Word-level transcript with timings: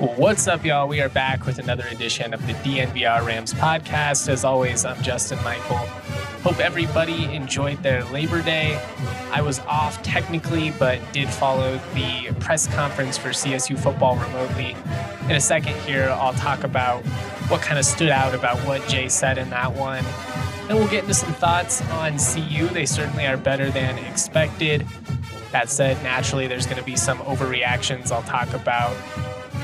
What's 0.00 0.48
up, 0.48 0.64
y'all? 0.64 0.88
We 0.88 1.02
are 1.02 1.10
back 1.10 1.44
with 1.44 1.58
another 1.58 1.86
edition 1.88 2.32
of 2.32 2.46
the 2.46 2.54
DNVR 2.54 3.22
Rams 3.22 3.52
podcast. 3.52 4.30
As 4.30 4.46
always, 4.46 4.86
I'm 4.86 5.02
Justin 5.02 5.36
Michael. 5.44 5.76
Hope 6.42 6.58
everybody 6.58 7.24
enjoyed 7.34 7.82
their 7.82 8.02
Labor 8.04 8.40
Day. 8.40 8.82
I 9.30 9.42
was 9.42 9.58
off 9.60 10.02
technically, 10.02 10.70
but 10.78 11.00
did 11.12 11.28
follow 11.28 11.78
the 11.92 12.34
press 12.40 12.66
conference 12.66 13.18
for 13.18 13.28
CSU 13.28 13.78
football 13.78 14.16
remotely. 14.16 14.74
In 15.24 15.32
a 15.32 15.40
second 15.40 15.74
here, 15.82 16.08
I'll 16.08 16.32
talk 16.32 16.64
about 16.64 17.04
what 17.50 17.60
kind 17.60 17.78
of 17.78 17.84
stood 17.84 18.08
out 18.08 18.34
about 18.34 18.56
what 18.66 18.88
Jay 18.88 19.10
said 19.10 19.36
in 19.36 19.50
that 19.50 19.70
one. 19.70 20.02
Then 20.66 20.78
we'll 20.78 20.88
get 20.88 21.02
into 21.02 21.12
some 21.12 21.34
thoughts 21.34 21.82
on 21.90 22.12
CU. 22.12 22.68
They 22.68 22.86
certainly 22.86 23.26
are 23.26 23.36
better 23.36 23.70
than 23.70 23.98
expected. 23.98 24.86
That 25.52 25.68
said, 25.68 26.02
naturally, 26.02 26.46
there's 26.46 26.64
going 26.64 26.78
to 26.78 26.84
be 26.84 26.96
some 26.96 27.18
overreactions 27.18 28.10
I'll 28.10 28.22
talk 28.22 28.54
about 28.54 28.96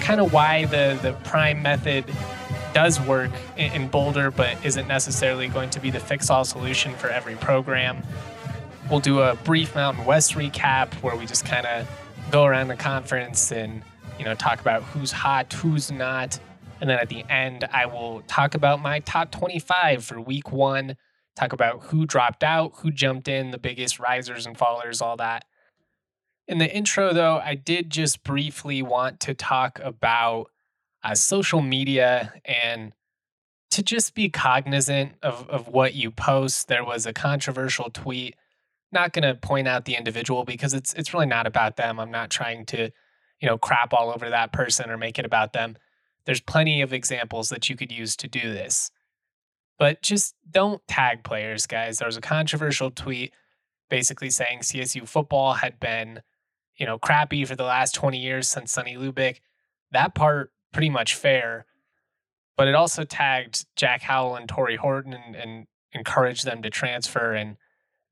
kind 0.07 0.21
of 0.21 0.33
why 0.33 0.65
the, 0.67 0.97
the 1.03 1.13
prime 1.29 1.61
method 1.61 2.05
does 2.73 3.01
work 3.01 3.33
in, 3.57 3.73
in 3.73 3.89
Boulder, 3.89 4.31
but 4.31 4.57
isn't 4.65 4.87
necessarily 4.87 5.49
going 5.49 5.69
to 5.71 5.81
be 5.81 5.91
the 5.91 5.99
fix 5.99 6.31
all 6.31 6.45
solution 6.45 6.95
for 6.95 7.09
every 7.09 7.35
program. 7.35 8.05
We'll 8.89 9.01
do 9.01 9.19
a 9.19 9.35
brief 9.35 9.75
Mountain 9.75 10.05
West 10.05 10.35
recap 10.35 10.95
where 11.03 11.17
we 11.17 11.27
just 11.27 11.45
kind 11.45 11.67
of 11.67 11.91
go 12.31 12.45
around 12.45 12.69
the 12.69 12.77
conference 12.77 13.51
and 13.51 13.83
you 14.17 14.25
know 14.25 14.37
talk 14.37 14.61
about 14.61 14.85
who's 14.85 15.11
hot, 15.11 15.53
who's 15.53 15.91
not, 15.91 16.39
and 16.81 16.89
then 16.89 17.01
at 17.01 17.09
the 17.09 17.25
end 17.29 17.69
I 17.73 17.87
will 17.87 18.23
talk 18.29 18.55
about 18.55 18.81
my 18.81 19.01
top 19.01 19.33
25 19.33 20.05
for 20.05 20.21
week 20.21 20.53
1, 20.53 20.97
talk 21.35 21.53
about 21.53 21.83
who 21.83 22.07
dropped 22.07 22.45
out, 22.45 22.75
who 22.77 22.93
jumped 22.93 23.27
in, 23.27 23.51
the 23.51 23.59
biggest 23.59 23.99
risers 23.99 24.47
and 24.47 24.57
fallers, 24.57 25.03
all 25.03 25.17
that. 25.17 25.47
In 26.49 26.59
the 26.59 26.73
intro, 26.73 27.13
though, 27.13 27.39
I 27.39 27.55
did 27.55 27.91
just 27.91 28.23
briefly 28.23 28.81
want 28.81 29.21
to 29.21 29.35
talk 29.35 29.81
about 29.83 30.51
uh, 31.03 31.15
social 31.15 31.61
media 31.61 32.35
and 32.45 32.93
to 33.71 33.83
just 33.83 34.15
be 34.15 34.29
cognizant 34.29 35.13
of, 35.23 35.49
of 35.51 35.69
what 35.69 35.95
you 35.95 36.11
post. 36.11 36.69
There 36.69 36.85
was 36.85 37.05
a 37.05 37.13
controversial 37.13 37.91
tweet. 37.91 38.37
Not 38.93 39.13
going 39.13 39.25
to 39.25 39.35
point 39.35 39.67
out 39.67 39.85
the 39.85 39.97
individual 39.97 40.45
because 40.45 40.73
it's 40.73 40.95
it's 40.95 41.13
really 41.13 41.27
not 41.27 41.47
about 41.47 41.77
them. 41.77 41.99
I'm 41.99 42.13
not 42.13 42.31
trying 42.31 42.65
to, 42.67 42.91
you 43.41 43.49
know, 43.49 43.59
crap 43.59 43.93
all 43.93 44.11
over 44.11 44.31
that 44.31 44.53
person 44.53 44.89
or 44.89 44.97
make 44.97 45.19
it 45.19 45.27
about 45.27 45.53
them. 45.53 45.77
There's 46.25 46.41
plenty 46.41 46.81
of 46.81 46.93
examples 46.93 47.49
that 47.49 47.69
you 47.69 47.77
could 47.77 47.91
use 47.91 48.17
to 48.17 48.29
do 48.29 48.53
this. 48.53 48.91
But 49.79 50.01
just 50.01 50.35
don't 50.49 50.87
tag 50.87 51.25
players, 51.25 51.67
guys. 51.67 51.99
There 51.99 52.07
was 52.07 52.17
a 52.17 52.23
controversial 52.23 52.91
tweet 52.91 53.35
basically 53.91 54.31
saying 54.31 54.61
CSU 54.61 55.07
football 55.07 55.55
had 55.55 55.79
been 55.79 56.23
you 56.77 56.87
know, 56.87 56.99
crappy 56.99 57.45
for 57.45 57.57
the 57.57 57.65
last 57.65 57.95
20 57.95 58.19
years 58.19 58.49
since 58.49 58.73
Sonny 58.73 58.97
Lubick. 58.97 59.41
That 59.93 60.15
part 60.15 60.53
pretty 60.73 60.91
much 60.91 61.15
fair. 61.15 61.67
But 62.57 62.69
it 62.69 62.75
also 62.75 63.05
tagged 63.05 63.67
Jack 63.77 64.03
Howell 64.03 64.37
and 64.37 64.49
Tory 64.49 64.77
Horton 64.77 65.13
and, 65.13 65.37
and 65.37 65.67
encouraged 65.93 66.45
them 66.45 66.63
to 66.63 66.71
transfer. 66.71 67.33
And 67.33 67.57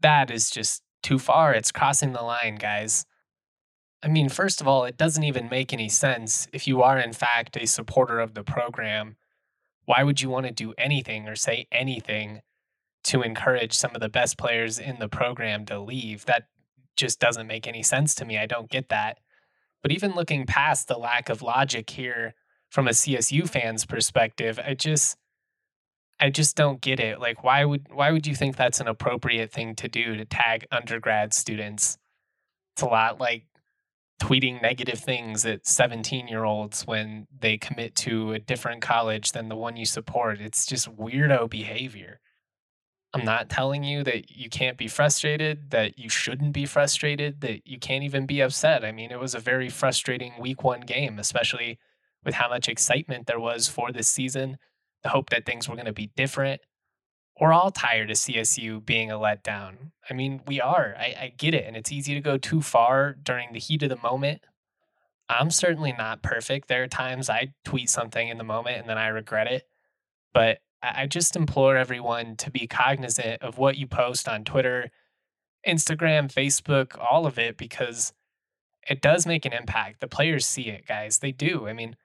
that 0.00 0.30
is 0.30 0.50
just 0.50 0.82
too 1.02 1.18
far. 1.18 1.54
It's 1.54 1.72
crossing 1.72 2.12
the 2.12 2.22
line, 2.22 2.56
guys. 2.56 3.06
I 4.02 4.08
mean, 4.08 4.28
first 4.28 4.60
of 4.60 4.68
all, 4.68 4.84
it 4.84 4.98
doesn't 4.98 5.24
even 5.24 5.48
make 5.48 5.72
any 5.72 5.88
sense. 5.88 6.46
If 6.52 6.66
you 6.66 6.82
are, 6.82 6.98
in 6.98 7.14
fact, 7.14 7.56
a 7.56 7.66
supporter 7.66 8.20
of 8.20 8.34
the 8.34 8.44
program, 8.44 9.16
why 9.86 10.02
would 10.02 10.20
you 10.20 10.28
want 10.28 10.46
to 10.46 10.52
do 10.52 10.74
anything 10.76 11.26
or 11.26 11.36
say 11.36 11.66
anything 11.72 12.42
to 13.04 13.22
encourage 13.22 13.72
some 13.72 13.94
of 13.94 14.00
the 14.00 14.08
best 14.08 14.36
players 14.36 14.78
in 14.78 14.98
the 14.98 15.08
program 15.08 15.64
to 15.66 15.78
leave? 15.78 16.26
That 16.26 16.48
just 16.96 17.20
doesn't 17.20 17.46
make 17.46 17.66
any 17.66 17.82
sense 17.82 18.14
to 18.16 18.24
me. 18.24 18.38
I 18.38 18.46
don't 18.46 18.70
get 18.70 18.88
that. 18.88 19.18
But 19.82 19.92
even 19.92 20.14
looking 20.14 20.46
past 20.46 20.88
the 20.88 20.98
lack 20.98 21.28
of 21.28 21.42
logic 21.42 21.90
here 21.90 22.34
from 22.70 22.88
a 22.88 22.92
CSU 22.92 23.48
fan's 23.48 23.84
perspective, 23.84 24.58
I 24.64 24.74
just 24.74 25.16
I 26.20 26.30
just 26.30 26.56
don't 26.56 26.80
get 26.80 27.00
it. 27.00 27.20
Like 27.20 27.44
why 27.44 27.64
would 27.64 27.88
why 27.92 28.10
would 28.10 28.26
you 28.26 28.34
think 28.34 28.56
that's 28.56 28.80
an 28.80 28.88
appropriate 28.88 29.52
thing 29.52 29.74
to 29.76 29.88
do 29.88 30.16
to 30.16 30.24
tag 30.24 30.66
undergrad 30.70 31.34
students? 31.34 31.98
It's 32.74 32.82
a 32.82 32.86
lot 32.86 33.20
like 33.20 33.44
tweeting 34.22 34.62
negative 34.62 34.98
things 34.98 35.44
at 35.44 35.66
17 35.66 36.28
year 36.28 36.44
olds 36.44 36.86
when 36.86 37.26
they 37.38 37.58
commit 37.58 37.94
to 37.96 38.32
a 38.32 38.38
different 38.38 38.80
college 38.80 39.32
than 39.32 39.48
the 39.48 39.56
one 39.56 39.76
you 39.76 39.84
support. 39.84 40.40
It's 40.40 40.66
just 40.66 40.96
weirdo 40.96 41.50
behavior. 41.50 42.20
I'm 43.14 43.20
mm. 43.20 43.26
not 43.26 43.48
telling 43.48 43.84
you 43.84 44.02
that 44.04 44.36
you 44.36 44.50
can't 44.50 44.76
be 44.76 44.88
frustrated, 44.88 45.70
that 45.70 45.98
you 45.98 46.08
shouldn't 46.08 46.52
be 46.52 46.66
frustrated, 46.66 47.40
that 47.42 47.66
you 47.66 47.78
can't 47.78 48.04
even 48.04 48.26
be 48.26 48.40
upset. 48.40 48.84
I 48.84 48.92
mean, 48.92 49.12
it 49.12 49.20
was 49.20 49.34
a 49.34 49.40
very 49.40 49.68
frustrating 49.68 50.34
week 50.38 50.64
one 50.64 50.80
game, 50.80 51.18
especially 51.18 51.78
with 52.24 52.34
how 52.34 52.48
much 52.48 52.68
excitement 52.68 53.26
there 53.26 53.40
was 53.40 53.68
for 53.68 53.92
this 53.92 54.08
season, 54.08 54.58
the 55.04 55.10
hope 55.10 55.30
that 55.30 55.46
things 55.46 55.68
were 55.68 55.76
going 55.76 55.86
to 55.86 55.92
be 55.92 56.10
different. 56.16 56.60
We're 57.40 57.52
all 57.52 57.70
tired 57.70 58.10
of 58.10 58.16
CSU 58.16 58.84
being 58.84 59.10
a 59.10 59.18
letdown. 59.18 59.90
I 60.08 60.14
mean, 60.14 60.40
we 60.46 60.60
are. 60.60 60.94
I, 60.98 61.14
I 61.20 61.32
get 61.36 61.54
it. 61.54 61.64
And 61.66 61.76
it's 61.76 61.92
easy 61.92 62.14
to 62.14 62.20
go 62.20 62.36
too 62.36 62.62
far 62.62 63.12
during 63.12 63.52
the 63.52 63.58
heat 63.58 63.82
of 63.82 63.88
the 63.90 63.96
moment. 63.96 64.42
I'm 65.28 65.50
certainly 65.50 65.92
not 65.96 66.22
perfect. 66.22 66.68
There 66.68 66.82
are 66.82 66.88
times 66.88 67.30
I 67.30 67.54
tweet 67.64 67.90
something 67.90 68.28
in 68.28 68.38
the 68.38 68.44
moment 68.44 68.78
and 68.78 68.88
then 68.88 68.98
I 68.98 69.08
regret 69.08 69.50
it. 69.50 69.66
But 70.32 70.58
I 70.94 71.06
just 71.06 71.36
implore 71.36 71.76
everyone 71.76 72.36
to 72.36 72.50
be 72.50 72.66
cognizant 72.66 73.42
of 73.42 73.58
what 73.58 73.76
you 73.76 73.86
post 73.86 74.28
on 74.28 74.44
Twitter, 74.44 74.90
Instagram, 75.66 76.32
Facebook, 76.32 76.98
all 76.98 77.26
of 77.26 77.38
it, 77.38 77.56
because 77.56 78.12
it 78.88 79.00
does 79.00 79.26
make 79.26 79.44
an 79.44 79.52
impact. 79.52 80.00
The 80.00 80.08
players 80.08 80.46
see 80.46 80.68
it, 80.68 80.86
guys. 80.86 81.18
They 81.18 81.32
do. 81.32 81.66
I 81.68 81.72
mean, 81.72 81.96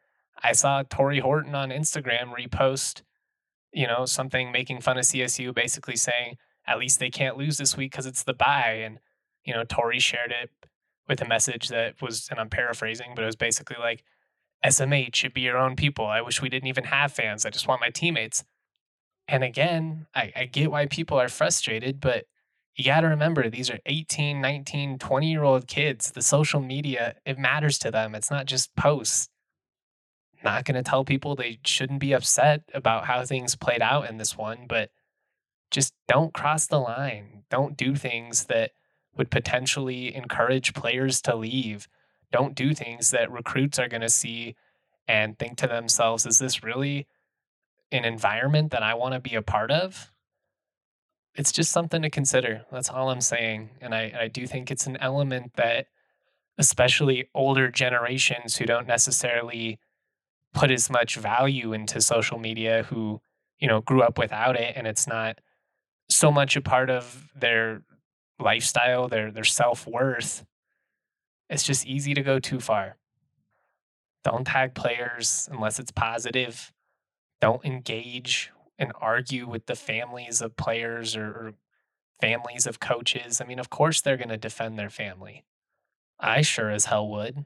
I 0.42 0.54
saw 0.54 0.84
Tory 0.84 1.20
Horton 1.20 1.56
on 1.56 1.70
Instagram 1.70 2.34
repost, 2.34 3.02
you 3.74 3.86
know, 3.86 4.06
something 4.06 4.52
making 4.52 4.82
fun 4.82 4.98
of 4.98 5.04
CSU, 5.04 5.54
basically 5.54 5.96
saying, 5.96 6.38
at 6.66 6.80
least 6.80 7.00
they 7.00 7.10
can't 7.10 7.38
lose 7.38 7.58
this 7.58 7.76
week 7.76 7.92
because 7.92 8.06
it's 8.06 8.24
the 8.24 8.34
bye. 8.34 8.82
And, 8.84 9.00
you 9.44 9.54
know, 9.54 9.64
Tory 9.64 10.00
shared 10.00 10.32
it 10.32 10.52
with 11.08 11.22
a 11.22 11.28
message 11.28 11.68
that 11.70 12.02
was, 12.02 12.28
and 12.30 12.40
I'm 12.40 12.50
paraphrasing, 12.50 13.14
but 13.16 13.24
it 13.24 13.28
was 13.28 13.36
basically 13.36 13.78
like, 13.80 14.04
SMH 14.66 15.16
should 15.16 15.34
be 15.34 15.42
your 15.42 15.58
own 15.58 15.76
people. 15.76 16.06
I 16.06 16.22
wish 16.22 16.42
we 16.42 16.50
didn't 16.50 16.68
even 16.68 16.84
have 16.86 17.14
fans. 17.14 17.46
I 17.46 17.50
just 17.50 17.68
want 17.68 17.82
my 17.82 17.90
teammates. 17.90 18.44
And 19.30 19.44
again, 19.44 20.08
I, 20.16 20.34
I 20.36 20.46
get 20.46 20.72
why 20.72 20.88
people 20.88 21.20
are 21.20 21.30
frustrated, 21.30 22.02
but 22.02 22.26
you 22.76 22.84
got 22.84 23.02
to 23.02 23.08
remember 23.08 23.48
these 23.48 23.70
are 23.70 23.78
18, 23.86 24.42
19, 24.42 24.98
20 24.98 25.32
year 25.32 25.44
old 25.44 25.68
kids. 25.68 26.12
The 26.12 26.24
social 26.24 26.60
media, 26.60 27.16
it 27.26 27.38
matters 27.38 27.78
to 27.80 27.92
them. 27.92 28.16
It's 28.16 28.32
not 28.32 28.48
just 28.48 28.76
posts. 28.76 29.30
Not 30.44 30.66
going 30.66 30.82
to 30.82 30.90
tell 30.90 31.06
people 31.06 31.36
they 31.36 31.60
shouldn't 31.64 32.00
be 32.00 32.14
upset 32.14 32.64
about 32.74 33.06
how 33.06 33.24
things 33.24 33.56
played 33.56 33.84
out 33.84 34.10
in 34.10 34.18
this 34.18 34.36
one, 34.36 34.66
but 34.68 34.90
just 35.70 35.94
don't 36.08 36.34
cross 36.34 36.66
the 36.66 36.80
line. 36.80 37.44
Don't 37.52 37.78
do 37.78 37.96
things 37.96 38.46
that 38.46 38.72
would 39.16 39.30
potentially 39.30 40.16
encourage 40.16 40.74
players 40.74 41.22
to 41.24 41.36
leave. 41.36 41.88
Don't 42.32 42.56
do 42.56 42.74
things 42.74 43.12
that 43.12 43.32
recruits 43.32 43.78
are 43.78 43.90
going 43.90 44.02
to 44.02 44.10
see 44.10 44.56
and 45.08 45.38
think 45.38 45.58
to 45.58 45.68
themselves, 45.68 46.26
is 46.26 46.40
this 46.40 46.64
really 46.64 47.06
an 47.92 48.06
environment 48.06 48.72
that 48.72 48.84
I 48.84 48.94
want 48.94 49.14
to 49.14 49.20
be 49.20 49.36
a 49.36 49.42
part 49.42 49.72
of, 49.72 50.12
it's 51.36 51.52
just 51.52 51.72
something 51.72 52.02
to 52.02 52.10
consider. 52.10 52.66
That's 52.72 52.90
all 52.90 53.10
I'm 53.10 53.22
saying. 53.22 53.70
And 53.82 53.94
I, 53.94 54.14
I 54.22 54.28
do 54.28 54.46
think 54.46 54.72
it's 54.72 54.88
an 54.88 54.98
element 54.98 55.54
that 55.56 55.88
especially 56.58 57.30
older 57.34 57.70
generations 57.70 58.58
who 58.58 58.66
don't 58.66 58.88
necessarily 58.88 59.80
put 60.54 60.72
as 60.72 60.90
much 60.90 61.16
value 61.16 61.74
into 61.74 62.02
social 62.02 62.38
media 62.38 62.84
who, 62.90 63.22
you 63.60 63.68
know, 63.68 63.82
grew 63.82 64.02
up 64.02 64.18
without 64.18 64.56
it 64.56 64.74
and 64.76 64.86
it's 64.86 65.08
not 65.08 65.40
so 66.10 66.32
much 66.32 66.56
a 66.56 66.62
part 66.62 66.90
of 66.90 67.30
their 67.36 67.84
lifestyle, 68.40 69.08
their 69.08 69.32
their 69.32 69.44
self-worth. 69.44 70.44
It's 71.50 71.64
just 71.64 71.86
easy 71.86 72.14
to 72.14 72.22
go 72.22 72.40
too 72.40 72.60
far. 72.60 72.98
Don't 74.24 74.46
tag 74.46 74.76
players 74.76 75.48
unless 75.52 75.80
it's 75.80 75.92
positive. 75.92 76.74
Don't 77.42 77.64
engage 77.66 78.52
and 78.78 78.92
argue 79.00 79.48
with 79.48 79.66
the 79.66 79.76
families 79.76 80.42
of 80.42 80.56
players 80.56 81.16
or, 81.16 81.54
families 82.20 82.68
of 82.68 82.80
coaches. 82.80 83.42
I 83.42 83.46
mean, 83.46 83.60
of 83.60 83.70
course 83.70 84.02
they're 84.02 84.18
going 84.18 84.30
to 84.30 84.38
defend 84.38 84.78
their 84.78 84.90
family. 84.90 85.46
I 86.20 86.42
sure 86.42 86.70
as 86.70 86.86
hell 86.86 87.08
would. 87.10 87.46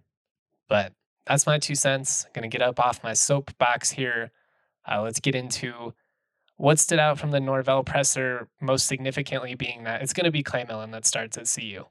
But 0.67 0.93
that's 1.25 1.45
my 1.45 1.59
two 1.59 1.75
cents. 1.75 2.25
Going 2.33 2.49
to 2.49 2.55
get 2.55 2.65
up 2.65 2.79
off 2.79 3.03
my 3.03 3.13
soapbox 3.13 3.91
here. 3.91 4.31
Uh, 4.89 5.01
let's 5.01 5.19
get 5.19 5.35
into 5.35 5.93
what 6.57 6.79
stood 6.79 6.99
out 6.99 7.19
from 7.19 7.31
the 7.31 7.39
Norvell 7.39 7.83
presser, 7.83 8.47
most 8.61 8.85
significantly 8.85 9.55
being 9.55 9.83
that 9.83 10.01
it's 10.01 10.13
going 10.13 10.25
to 10.25 10.31
be 10.31 10.43
Clay 10.43 10.65
Millen 10.67 10.91
that 10.91 11.05
starts 11.05 11.37
at 11.37 11.49
CU. 11.53 11.85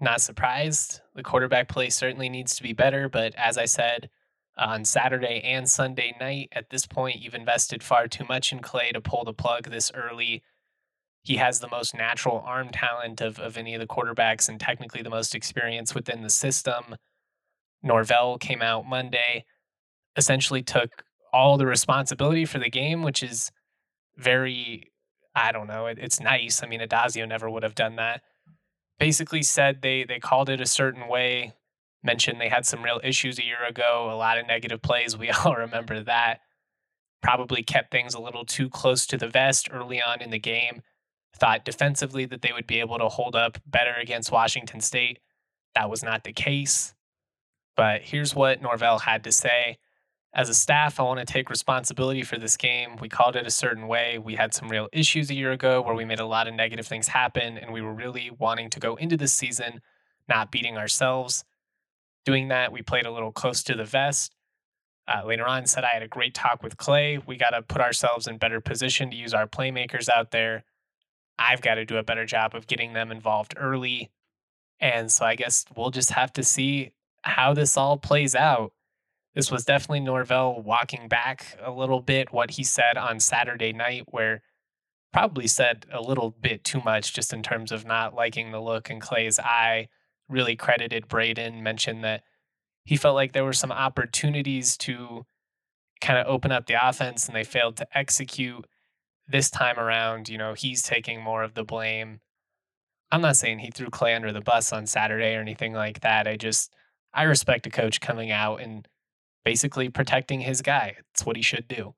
Not 0.00 0.20
surprised. 0.20 1.00
The 1.14 1.22
quarterback 1.22 1.68
play 1.68 1.90
certainly 1.90 2.28
needs 2.28 2.56
to 2.56 2.62
be 2.62 2.72
better, 2.72 3.08
but 3.08 3.34
as 3.34 3.58
I 3.58 3.66
said 3.66 4.08
on 4.56 4.84
Saturday 4.84 5.40
and 5.44 5.68
Sunday 5.68 6.14
night, 6.20 6.48
at 6.52 6.70
this 6.70 6.86
point, 6.86 7.20
you've 7.20 7.34
invested 7.34 7.82
far 7.82 8.08
too 8.08 8.24
much 8.28 8.52
in 8.52 8.60
Clay 8.60 8.92
to 8.92 9.00
pull 9.00 9.24
the 9.24 9.32
plug 9.32 9.70
this 9.70 9.90
early. 9.94 10.42
He 11.22 11.36
has 11.36 11.60
the 11.60 11.68
most 11.68 11.94
natural 11.94 12.42
arm 12.46 12.68
talent 12.70 13.20
of, 13.20 13.38
of 13.38 13.56
any 13.56 13.74
of 13.74 13.80
the 13.80 13.86
quarterbacks 13.86 14.48
and 14.48 14.58
technically 14.58 15.02
the 15.02 15.10
most 15.10 15.34
experience 15.34 15.94
within 15.94 16.22
the 16.22 16.30
system. 16.30 16.96
Norvell 17.82 18.38
came 18.38 18.62
out 18.62 18.86
Monday, 18.86 19.44
essentially 20.16 20.62
took 20.62 21.02
all 21.32 21.56
the 21.56 21.66
responsibility 21.66 22.44
for 22.44 22.58
the 22.58 22.70
game, 22.70 23.02
which 23.02 23.22
is 23.22 23.50
very, 24.16 24.92
I 25.34 25.52
don't 25.52 25.66
know, 25.66 25.86
it, 25.86 25.98
it's 25.98 26.20
nice. 26.20 26.62
I 26.62 26.66
mean, 26.66 26.80
Addazio 26.80 27.26
never 27.26 27.48
would 27.48 27.62
have 27.62 27.74
done 27.74 27.96
that. 27.96 28.22
Basically 28.98 29.42
said 29.42 29.80
they 29.80 30.04
they 30.04 30.18
called 30.18 30.50
it 30.50 30.60
a 30.60 30.66
certain 30.66 31.08
way. 31.08 31.54
Mentioned 32.02 32.40
they 32.40 32.48
had 32.48 32.64
some 32.64 32.82
real 32.82 33.00
issues 33.04 33.38
a 33.38 33.44
year 33.44 33.64
ago, 33.68 34.08
a 34.10 34.16
lot 34.16 34.38
of 34.38 34.46
negative 34.46 34.82
plays. 34.82 35.16
We 35.16 35.30
all 35.44 35.54
remember 35.54 36.02
that. 36.02 36.40
Probably 37.22 37.62
kept 37.62 37.90
things 37.90 38.14
a 38.14 38.20
little 38.20 38.46
too 38.46 38.70
close 38.70 39.06
to 39.06 39.18
the 39.18 39.28
vest 39.28 39.68
early 39.70 40.00
on 40.00 40.22
in 40.22 40.30
the 40.30 40.38
game 40.38 40.82
thought 41.36 41.64
defensively 41.64 42.26
that 42.26 42.42
they 42.42 42.52
would 42.52 42.66
be 42.66 42.80
able 42.80 42.98
to 42.98 43.08
hold 43.08 43.36
up 43.36 43.58
better 43.66 43.94
against 43.94 44.32
Washington 44.32 44.80
State. 44.80 45.18
That 45.74 45.90
was 45.90 46.02
not 46.02 46.24
the 46.24 46.32
case. 46.32 46.94
But 47.76 48.02
here's 48.02 48.34
what 48.34 48.60
Norvell 48.60 49.00
had 49.00 49.24
to 49.24 49.32
say. 49.32 49.78
As 50.32 50.48
a 50.48 50.54
staff, 50.54 51.00
I 51.00 51.02
want 51.02 51.18
to 51.18 51.24
take 51.24 51.50
responsibility 51.50 52.22
for 52.22 52.38
this 52.38 52.56
game. 52.56 52.96
We 53.00 53.08
called 53.08 53.36
it 53.36 53.46
a 53.46 53.50
certain 53.50 53.88
way. 53.88 54.18
We 54.18 54.36
had 54.36 54.54
some 54.54 54.68
real 54.68 54.88
issues 54.92 55.30
a 55.30 55.34
year 55.34 55.50
ago 55.50 55.80
where 55.82 55.94
we 55.94 56.04
made 56.04 56.20
a 56.20 56.26
lot 56.26 56.46
of 56.46 56.54
negative 56.54 56.86
things 56.86 57.08
happen, 57.08 57.58
and 57.58 57.72
we 57.72 57.80
were 57.80 57.94
really 57.94 58.30
wanting 58.38 58.70
to 58.70 58.80
go 58.80 58.94
into 58.96 59.16
this 59.16 59.32
season 59.32 59.80
not 60.28 60.52
beating 60.52 60.76
ourselves. 60.76 61.44
Doing 62.24 62.48
that, 62.48 62.72
we 62.72 62.82
played 62.82 63.06
a 63.06 63.12
little 63.12 63.32
close 63.32 63.62
to 63.64 63.74
the 63.74 63.84
vest. 63.84 64.34
Uh, 65.08 65.24
later 65.26 65.46
on, 65.46 65.66
said 65.66 65.84
I 65.84 65.88
had 65.88 66.02
a 66.02 66.08
great 66.08 66.34
talk 66.34 66.62
with 66.62 66.76
Clay. 66.76 67.18
We 67.18 67.36
got 67.36 67.50
to 67.50 67.62
put 67.62 67.80
ourselves 67.80 68.26
in 68.26 68.38
better 68.38 68.60
position 68.60 69.10
to 69.10 69.16
use 69.16 69.34
our 69.34 69.46
playmakers 69.46 70.08
out 70.08 70.30
there. 70.30 70.64
I've 71.38 71.62
got 71.62 71.76
to 71.76 71.84
do 71.84 71.96
a 71.96 72.02
better 72.02 72.26
job 72.26 72.54
of 72.54 72.66
getting 72.66 72.92
them 72.92 73.10
involved 73.10 73.54
early. 73.56 74.10
And 74.78 75.10
so 75.10 75.24
I 75.24 75.34
guess 75.34 75.64
we'll 75.74 75.90
just 75.90 76.10
have 76.12 76.32
to 76.34 76.44
see 76.44 76.92
how 77.22 77.54
this 77.54 77.76
all 77.76 77.96
plays 77.96 78.34
out. 78.34 78.72
This 79.34 79.50
was 79.50 79.64
definitely 79.64 80.00
Norvell 80.00 80.60
walking 80.60 81.08
back 81.08 81.56
a 81.62 81.70
little 81.70 82.00
bit 82.00 82.32
what 82.32 82.52
he 82.52 82.64
said 82.64 82.96
on 82.96 83.20
Saturday 83.20 83.72
night, 83.72 84.04
where 84.06 84.42
probably 85.12 85.46
said 85.46 85.86
a 85.92 86.00
little 86.00 86.30
bit 86.30 86.64
too 86.64 86.80
much 86.84 87.12
just 87.12 87.32
in 87.32 87.42
terms 87.42 87.72
of 87.72 87.84
not 87.84 88.14
liking 88.14 88.50
the 88.50 88.60
look 88.60 88.90
in 88.90 89.00
Clay's 89.00 89.38
eye. 89.38 89.88
Really 90.30 90.56
credited 90.56 91.08
Brayden, 91.08 91.60
mentioned 91.60 92.04
that 92.04 92.22
he 92.84 92.96
felt 92.96 93.14
like 93.14 93.32
there 93.32 93.44
were 93.44 93.52
some 93.52 93.72
opportunities 93.72 94.76
to 94.78 95.26
kind 96.00 96.18
of 96.18 96.26
open 96.26 96.50
up 96.50 96.66
the 96.66 96.88
offense 96.88 97.26
and 97.26 97.36
they 97.36 97.44
failed 97.44 97.76
to 97.76 97.86
execute 97.96 98.64
this 99.28 99.50
time 99.50 99.78
around, 99.78 100.28
you 100.28 100.38
know, 100.38 100.54
he's 100.54 100.82
taking 100.82 101.22
more 101.22 101.42
of 101.42 101.54
the 101.54 101.64
blame. 101.64 102.20
I'm 103.12 103.20
not 103.20 103.36
saying 103.36 103.58
he 103.58 103.70
threw 103.70 103.90
Clay 103.90 104.14
under 104.14 104.32
the 104.32 104.40
bus 104.40 104.72
on 104.72 104.86
Saturday 104.86 105.34
or 105.34 105.40
anything 105.40 105.72
like 105.72 106.00
that. 106.00 106.26
I 106.26 106.36
just, 106.36 106.72
I 107.12 107.24
respect 107.24 107.66
a 107.66 107.70
coach 107.70 108.00
coming 108.00 108.30
out 108.30 108.60
and 108.60 108.86
basically 109.44 109.88
protecting 109.88 110.40
his 110.40 110.62
guy. 110.62 110.96
It's 111.12 111.26
what 111.26 111.36
he 111.36 111.42
should 111.42 111.68
do. 111.68 111.94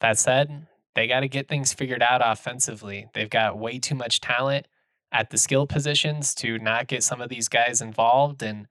That 0.00 0.18
said, 0.18 0.66
they 0.94 1.06
got 1.06 1.20
to 1.20 1.28
get 1.28 1.48
things 1.48 1.72
figured 1.72 2.02
out 2.02 2.20
offensively. 2.24 3.06
They've 3.14 3.30
got 3.30 3.58
way 3.58 3.78
too 3.78 3.94
much 3.94 4.20
talent 4.20 4.66
at 5.10 5.30
the 5.30 5.38
skill 5.38 5.66
positions 5.66 6.34
to 6.36 6.58
not 6.58 6.86
get 6.86 7.02
some 7.02 7.20
of 7.20 7.28
these 7.28 7.48
guys 7.48 7.80
involved, 7.80 8.42
and 8.42 8.66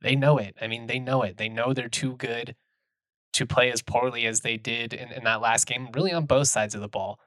they 0.00 0.16
know 0.16 0.38
it. 0.38 0.56
I 0.60 0.66
mean, 0.66 0.86
they 0.86 0.98
know 0.98 1.22
it. 1.22 1.36
They 1.36 1.48
know 1.48 1.72
they're 1.72 1.88
too 1.88 2.16
good 2.16 2.54
to 3.34 3.46
play 3.46 3.70
as 3.70 3.82
poorly 3.82 4.26
as 4.26 4.40
they 4.40 4.56
did 4.56 4.92
in, 4.92 5.10
in 5.10 5.24
that 5.24 5.40
last 5.40 5.66
game, 5.66 5.88
really 5.92 6.12
on 6.12 6.24
both 6.24 6.48
sides 6.48 6.74
of 6.74 6.80
the 6.80 6.88
ball. 6.88 7.18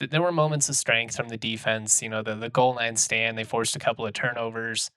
There 0.00 0.22
were 0.22 0.32
moments 0.32 0.68
of 0.68 0.74
strength 0.74 1.14
from 1.14 1.28
the 1.28 1.36
defense. 1.36 2.02
You 2.02 2.08
know, 2.08 2.22
the, 2.22 2.34
the 2.34 2.50
goal 2.50 2.74
line 2.74 2.96
stand, 2.96 3.38
they 3.38 3.44
forced 3.44 3.76
a 3.76 3.78
couple 3.78 4.04
of 4.04 4.12
turnovers, 4.12 4.90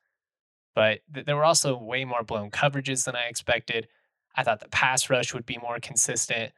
but 0.74 1.02
th- 1.14 1.26
there 1.26 1.36
were 1.36 1.46
also 1.46 1.78
way 1.78 2.04
more 2.06 2.24
blown 2.24 2.50
coverages 2.50 3.06
than 3.06 3.16
I 3.16 3.26
expected. 3.26 3.88
I 4.36 4.44
thought 4.44 4.60
the 4.60 4.70
pass 4.70 5.10
rush 5.10 5.34
would 5.34 5.46
be 5.46 5.58
more 5.58 5.80
consistent. 5.80 6.52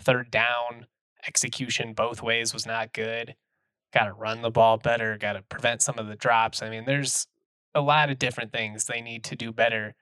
Third 0.00 0.30
down 0.30 0.86
execution 1.26 1.94
both 1.94 2.22
ways 2.22 2.52
was 2.52 2.66
not 2.66 2.92
good. 2.92 3.34
Got 3.94 4.06
to 4.06 4.12
run 4.12 4.42
the 4.42 4.50
ball 4.50 4.76
better, 4.76 5.16
got 5.16 5.34
to 5.34 5.42
prevent 5.42 5.80
some 5.80 6.00
of 6.00 6.08
the 6.08 6.16
drops. 6.16 6.62
I 6.62 6.68
mean, 6.68 6.84
there's 6.84 7.28
a 7.76 7.80
lot 7.80 8.10
of 8.10 8.18
different 8.18 8.50
things 8.50 8.84
they 8.84 9.00
need 9.00 9.22
to 9.24 9.36
do 9.36 9.52
better 9.52 9.94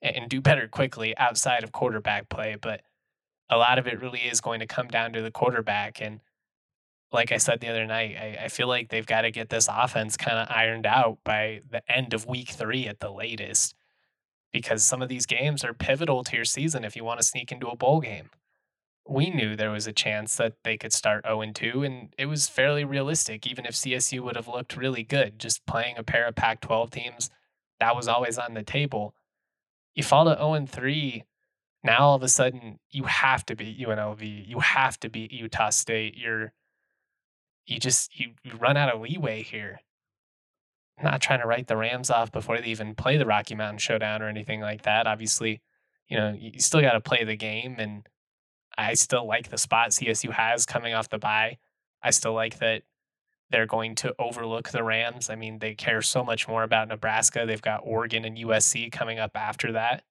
and 0.00 0.30
do 0.30 0.40
better 0.40 0.68
quickly 0.68 1.16
outside 1.18 1.64
of 1.64 1.72
quarterback 1.72 2.28
play. 2.28 2.56
But 2.60 2.82
a 3.48 3.56
lot 3.56 3.78
of 3.80 3.88
it 3.88 4.00
really 4.00 4.20
is 4.20 4.40
going 4.40 4.60
to 4.60 4.66
come 4.66 4.86
down 4.86 5.12
to 5.14 5.20
the 5.20 5.32
quarterback. 5.32 6.00
And 6.00 6.20
like 7.10 7.32
I 7.32 7.38
said 7.38 7.58
the 7.58 7.68
other 7.68 7.86
night, 7.86 8.16
I, 8.16 8.44
I 8.44 8.48
feel 8.48 8.68
like 8.68 8.88
they've 8.88 9.04
got 9.04 9.22
to 9.22 9.32
get 9.32 9.48
this 9.48 9.68
offense 9.68 10.16
kind 10.16 10.38
of 10.38 10.46
ironed 10.48 10.86
out 10.86 11.18
by 11.24 11.62
the 11.68 11.82
end 11.90 12.14
of 12.14 12.26
week 12.26 12.50
three 12.50 12.86
at 12.86 13.00
the 13.00 13.10
latest, 13.10 13.74
because 14.52 14.84
some 14.84 15.02
of 15.02 15.08
these 15.08 15.26
games 15.26 15.64
are 15.64 15.74
pivotal 15.74 16.22
to 16.22 16.36
your 16.36 16.44
season 16.44 16.84
if 16.84 16.94
you 16.94 17.02
want 17.02 17.18
to 17.18 17.26
sneak 17.26 17.50
into 17.50 17.66
a 17.66 17.76
bowl 17.76 18.00
game. 18.00 18.30
We 19.10 19.30
knew 19.30 19.56
there 19.56 19.70
was 19.72 19.86
a 19.86 19.92
chance 19.92 20.36
that 20.36 20.54
they 20.62 20.76
could 20.76 20.92
start 20.92 21.24
0 21.26 21.40
and 21.40 21.54
2, 21.54 21.82
and 21.82 22.14
it 22.16 22.26
was 22.26 22.48
fairly 22.48 22.84
realistic, 22.84 23.46
even 23.46 23.66
if 23.66 23.74
CSU 23.74 24.20
would 24.20 24.36
have 24.36 24.48
looked 24.48 24.76
really 24.76 25.02
good. 25.02 25.38
Just 25.38 25.66
playing 25.66 25.96
a 25.98 26.04
pair 26.04 26.26
of 26.26 26.36
Pac 26.36 26.60
12 26.60 26.90
teams, 26.90 27.30
that 27.80 27.96
was 27.96 28.06
always 28.08 28.38
on 28.38 28.54
the 28.54 28.62
table. 28.62 29.14
You 29.94 30.04
fall 30.04 30.26
to 30.26 30.36
0 30.36 30.54
and 30.54 30.70
3 30.70 31.24
now 31.82 32.00
all 32.00 32.14
of 32.14 32.22
a 32.22 32.28
sudden 32.28 32.78
you 32.90 33.04
have 33.04 33.44
to 33.46 33.56
beat 33.56 33.78
UNLV, 33.78 34.46
you 34.46 34.60
have 34.60 34.98
to 35.00 35.08
beat 35.08 35.32
Utah 35.32 35.70
State. 35.70 36.16
You're 36.16 36.52
you 37.66 37.78
just 37.78 38.18
you, 38.18 38.32
you 38.42 38.52
run 38.58 38.76
out 38.76 38.94
of 38.94 39.00
leeway 39.00 39.42
here. 39.42 39.80
I'm 40.98 41.04
not 41.04 41.22
trying 41.22 41.40
to 41.40 41.46
write 41.46 41.68
the 41.68 41.76
Rams 41.76 42.10
off 42.10 42.32
before 42.32 42.58
they 42.58 42.66
even 42.66 42.94
play 42.94 43.16
the 43.16 43.26
Rocky 43.26 43.54
Mountain 43.54 43.78
Showdown 43.78 44.22
or 44.22 44.28
anything 44.28 44.60
like 44.60 44.82
that. 44.82 45.06
Obviously, 45.06 45.62
you 46.08 46.16
know, 46.18 46.36
you 46.38 46.60
still 46.60 46.82
got 46.82 46.92
to 46.92 47.00
play 47.00 47.24
the 47.24 47.36
game 47.36 47.76
and 47.78 48.06
I 48.76 48.94
still 48.94 49.26
like 49.26 49.48
the 49.48 49.58
spot 49.58 49.90
CSU 49.90 50.30
has 50.32 50.66
coming 50.66 50.94
off 50.94 51.08
the 51.08 51.18
bye. 51.18 51.58
I 52.02 52.10
still 52.10 52.32
like 52.32 52.58
that 52.58 52.82
they're 53.50 53.66
going 53.66 53.94
to 53.96 54.14
overlook 54.18 54.70
the 54.70 54.84
Rams. 54.84 55.28
I 55.28 55.34
mean, 55.34 55.58
they 55.58 55.74
care 55.74 56.02
so 56.02 56.24
much 56.24 56.46
more 56.46 56.62
about 56.62 56.88
Nebraska. 56.88 57.44
They've 57.46 57.60
got 57.60 57.82
Oregon 57.84 58.24
and 58.24 58.38
USC 58.38 58.92
coming 58.92 59.18
up 59.18 59.32
after 59.34 59.72
that. 59.72 60.04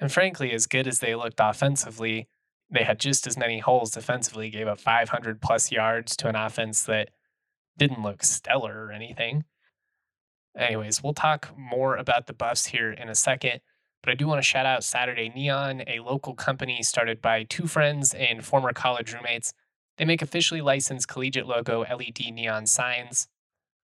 And 0.00 0.10
frankly, 0.10 0.52
as 0.52 0.66
good 0.66 0.88
as 0.88 1.00
they 1.00 1.14
looked 1.14 1.40
offensively, 1.40 2.28
they 2.70 2.84
had 2.84 2.98
just 2.98 3.26
as 3.26 3.36
many 3.36 3.58
holes 3.58 3.90
defensively, 3.90 4.48
gave 4.48 4.66
up 4.66 4.80
500 4.80 5.42
plus 5.42 5.70
yards 5.70 6.16
to 6.16 6.28
an 6.28 6.36
offense 6.36 6.84
that 6.84 7.10
didn't 7.76 8.02
look 8.02 8.22
stellar 8.22 8.86
or 8.86 8.92
anything. 8.92 9.44
Anyways, 10.56 11.02
we'll 11.02 11.14
talk 11.14 11.50
more 11.56 11.96
about 11.96 12.26
the 12.26 12.32
buffs 12.32 12.66
here 12.66 12.90
in 12.90 13.08
a 13.08 13.14
second, 13.14 13.60
but 14.02 14.10
I 14.10 14.14
do 14.14 14.26
want 14.26 14.38
to 14.38 14.46
shout 14.46 14.66
out 14.66 14.84
Saturday 14.84 15.30
Neon, 15.34 15.82
a 15.86 16.00
local 16.00 16.34
company 16.34 16.82
started 16.82 17.20
by 17.20 17.44
two 17.44 17.66
friends 17.66 18.14
and 18.14 18.44
former 18.44 18.72
college 18.72 19.12
roommates. 19.12 19.52
They 19.98 20.04
make 20.04 20.22
officially 20.22 20.62
licensed 20.62 21.08
collegiate 21.08 21.46
logo 21.46 21.80
LED 21.80 22.32
neon 22.32 22.66
signs. 22.66 23.28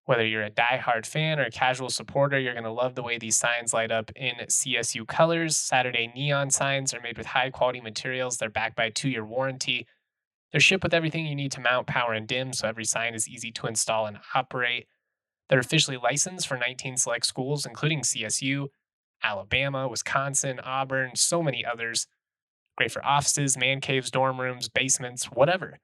Whether 0.06 0.24
you're 0.24 0.44
a 0.44 0.50
die-hard 0.50 1.06
fan 1.06 1.40
or 1.40 1.42
a 1.42 1.50
casual 1.50 1.90
supporter, 1.90 2.38
you're 2.38 2.54
going 2.54 2.64
to 2.64 2.70
love 2.70 2.94
the 2.94 3.02
way 3.02 3.18
these 3.18 3.36
signs 3.36 3.74
light 3.74 3.90
up 3.90 4.12
in 4.14 4.34
CSU 4.46 5.06
colors. 5.06 5.56
Saturday 5.56 6.10
neon 6.14 6.50
signs 6.50 6.94
are 6.94 7.00
made 7.00 7.18
with 7.18 7.26
high 7.26 7.50
quality 7.50 7.80
materials. 7.80 8.38
They're 8.38 8.48
backed 8.48 8.76
by 8.76 8.84
a 8.84 8.90
two 8.90 9.10
year 9.10 9.24
warranty. 9.24 9.86
They're 10.52 10.60
shipped 10.60 10.84
with 10.84 10.94
everything 10.94 11.26
you 11.26 11.34
need 11.34 11.52
to 11.52 11.60
mount, 11.60 11.86
power, 11.86 12.12
and 12.12 12.26
dim, 12.26 12.52
so 12.52 12.68
every 12.68 12.84
sign 12.84 13.14
is 13.14 13.28
easy 13.28 13.50
to 13.52 13.66
install 13.66 14.06
and 14.06 14.18
operate. 14.34 14.86
They're 15.48 15.58
officially 15.58 15.96
licensed 15.96 16.46
for 16.46 16.56
19 16.56 16.96
select 16.96 17.26
schools, 17.26 17.66
including 17.66 18.02
CSU. 18.02 18.68
Alabama, 19.22 19.88
Wisconsin, 19.88 20.60
Auburn, 20.60 21.12
so 21.14 21.42
many 21.42 21.64
others. 21.64 22.06
Great 22.76 22.92
for 22.92 23.04
offices, 23.04 23.56
man 23.56 23.80
caves, 23.80 24.10
dorm 24.10 24.40
rooms, 24.40 24.68
basements, 24.68 25.26
whatever. 25.26 25.78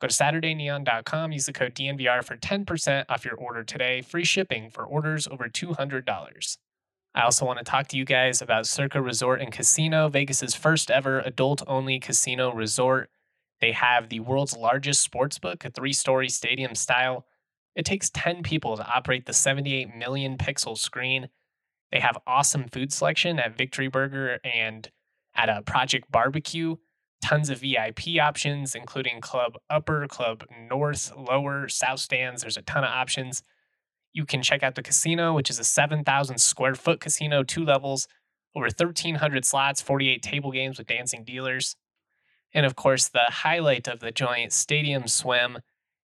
Go 0.00 0.08
to 0.08 0.14
SaturdayNeon.com, 0.14 1.32
use 1.32 1.44
the 1.44 1.52
code 1.52 1.74
DNVR 1.74 2.24
for 2.24 2.36
10% 2.36 3.04
off 3.10 3.24
your 3.24 3.34
order 3.34 3.62
today. 3.62 4.00
Free 4.00 4.24
shipping 4.24 4.70
for 4.70 4.84
orders 4.84 5.28
over 5.28 5.48
$200. 5.48 6.56
I 7.14 7.22
also 7.22 7.44
want 7.44 7.58
to 7.58 7.64
talk 7.64 7.88
to 7.88 7.96
you 7.96 8.04
guys 8.04 8.40
about 8.40 8.66
Circa 8.66 9.02
Resort 9.02 9.40
and 9.40 9.52
Casino, 9.52 10.08
Vegas's 10.08 10.54
first 10.54 10.90
ever 10.90 11.20
adult 11.20 11.62
only 11.66 11.98
casino 11.98 12.52
resort. 12.52 13.10
They 13.60 13.72
have 13.72 14.08
the 14.08 14.20
world's 14.20 14.56
largest 14.56 15.02
sports 15.02 15.38
book, 15.38 15.64
a 15.64 15.70
three 15.70 15.92
story 15.92 16.28
stadium 16.28 16.74
style. 16.74 17.26
It 17.76 17.84
takes 17.84 18.10
10 18.10 18.42
people 18.42 18.76
to 18.76 18.86
operate 18.86 19.26
the 19.26 19.32
78 19.32 19.94
million 19.94 20.38
pixel 20.38 20.78
screen. 20.78 21.28
They 21.92 22.00
have 22.00 22.18
awesome 22.26 22.68
food 22.68 22.92
selection 22.92 23.38
at 23.38 23.56
Victory 23.56 23.88
Burger 23.88 24.38
and 24.44 24.90
at 25.34 25.48
a 25.48 25.62
Project 25.62 26.10
Barbecue 26.10 26.76
tons 27.22 27.50
of 27.50 27.60
VIP 27.60 28.18
options, 28.20 28.74
including 28.74 29.20
Club 29.20 29.58
Upper, 29.68 30.06
Club 30.08 30.44
North, 30.68 31.12
Lower, 31.16 31.68
South 31.68 32.00
stands. 32.00 32.42
There's 32.42 32.56
a 32.56 32.62
ton 32.62 32.84
of 32.84 32.90
options. 32.90 33.42
You 34.12 34.24
can 34.24 34.42
check 34.42 34.62
out 34.62 34.74
the 34.74 34.82
casino, 34.82 35.34
which 35.34 35.50
is 35.50 35.58
a 35.58 35.64
7,000 35.64 36.38
square 36.38 36.74
foot 36.74 37.00
casino, 37.00 37.42
two 37.42 37.64
levels, 37.64 38.08
over 38.56 38.64
1,300 38.64 39.44
slots, 39.44 39.80
48 39.80 40.22
table 40.22 40.50
games 40.50 40.78
with 40.78 40.88
dancing 40.88 41.24
dealers. 41.24 41.76
And 42.52 42.66
of 42.66 42.74
course, 42.74 43.08
the 43.08 43.26
highlight 43.28 43.86
of 43.86 44.00
the 44.00 44.10
giant 44.10 44.52
stadium 44.52 45.06
swim. 45.06 45.58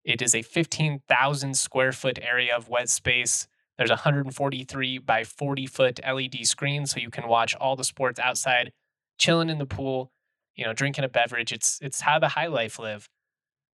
It 0.03 0.21
is 0.21 0.35
a 0.35 0.43
15,000 0.43 1.57
square 1.57 1.91
foot 1.91 2.19
area 2.21 2.55
of 2.55 2.69
wet 2.69 2.89
space. 2.89 3.47
There's 3.77 3.89
143 3.89 4.99
by 4.99 5.23
40 5.23 5.67
foot 5.67 5.99
LED 6.05 6.45
screen, 6.45 6.85
so 6.85 6.99
you 6.99 7.09
can 7.09 7.27
watch 7.27 7.55
all 7.55 7.75
the 7.75 7.83
sports 7.83 8.19
outside, 8.19 8.71
chilling 9.17 9.49
in 9.49 9.57
the 9.57 9.65
pool 9.65 10.11
you 10.55 10.65
know, 10.65 10.73
drinking 10.73 11.03
a 11.03 11.09
beverage. 11.09 11.51
It's 11.51 11.79
it's 11.81 12.01
how 12.01 12.19
the 12.19 12.29
high 12.29 12.47
life 12.47 12.79
live. 12.79 13.09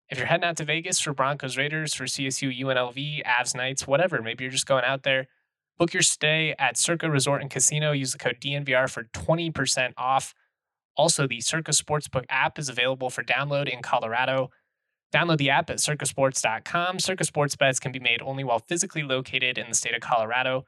If 0.09 0.17
you're 0.17 0.27
heading 0.27 0.45
out 0.45 0.57
to 0.57 0.65
Vegas 0.65 0.99
for 0.99 1.13
Broncos 1.13 1.55
Raiders, 1.57 1.93
for 1.93 2.05
CSU 2.05 2.57
UNLV, 2.61 3.23
Avs 3.25 3.55
Knights, 3.55 3.85
whatever, 3.85 4.21
maybe 4.21 4.43
you're 4.43 4.51
just 4.51 4.65
going 4.65 4.83
out 4.83 5.03
there, 5.03 5.27
book 5.77 5.93
your 5.93 6.01
stay 6.01 6.55
at 6.57 6.77
Circa 6.77 7.09
Resort 7.11 7.41
and 7.41 7.51
Casino. 7.51 7.91
Use 7.91 8.13
the 8.13 8.17
code 8.17 8.37
DNVR 8.41 8.89
for 8.89 9.03
20% 9.03 9.93
off. 9.97 10.33
Also, 10.97 11.27
the 11.27 11.41
Circa 11.41 11.71
Sportsbook 11.71 12.25
app 12.29 12.57
is 12.57 12.69
available 12.69 13.11
for 13.11 13.23
download 13.23 13.71
in 13.71 13.83
Colorado. 13.83 14.49
Download 15.13 15.37
the 15.37 15.49
app 15.49 15.69
at 15.69 15.77
circasports.com. 15.77 16.99
Circa 16.99 17.23
Sports 17.23 17.55
bets 17.55 17.79
can 17.79 17.91
be 17.91 17.99
made 17.99 18.21
only 18.21 18.43
while 18.43 18.59
physically 18.59 19.03
located 19.03 19.57
in 19.57 19.69
the 19.69 19.75
state 19.75 19.95
of 19.95 20.01
Colorado. 20.01 20.65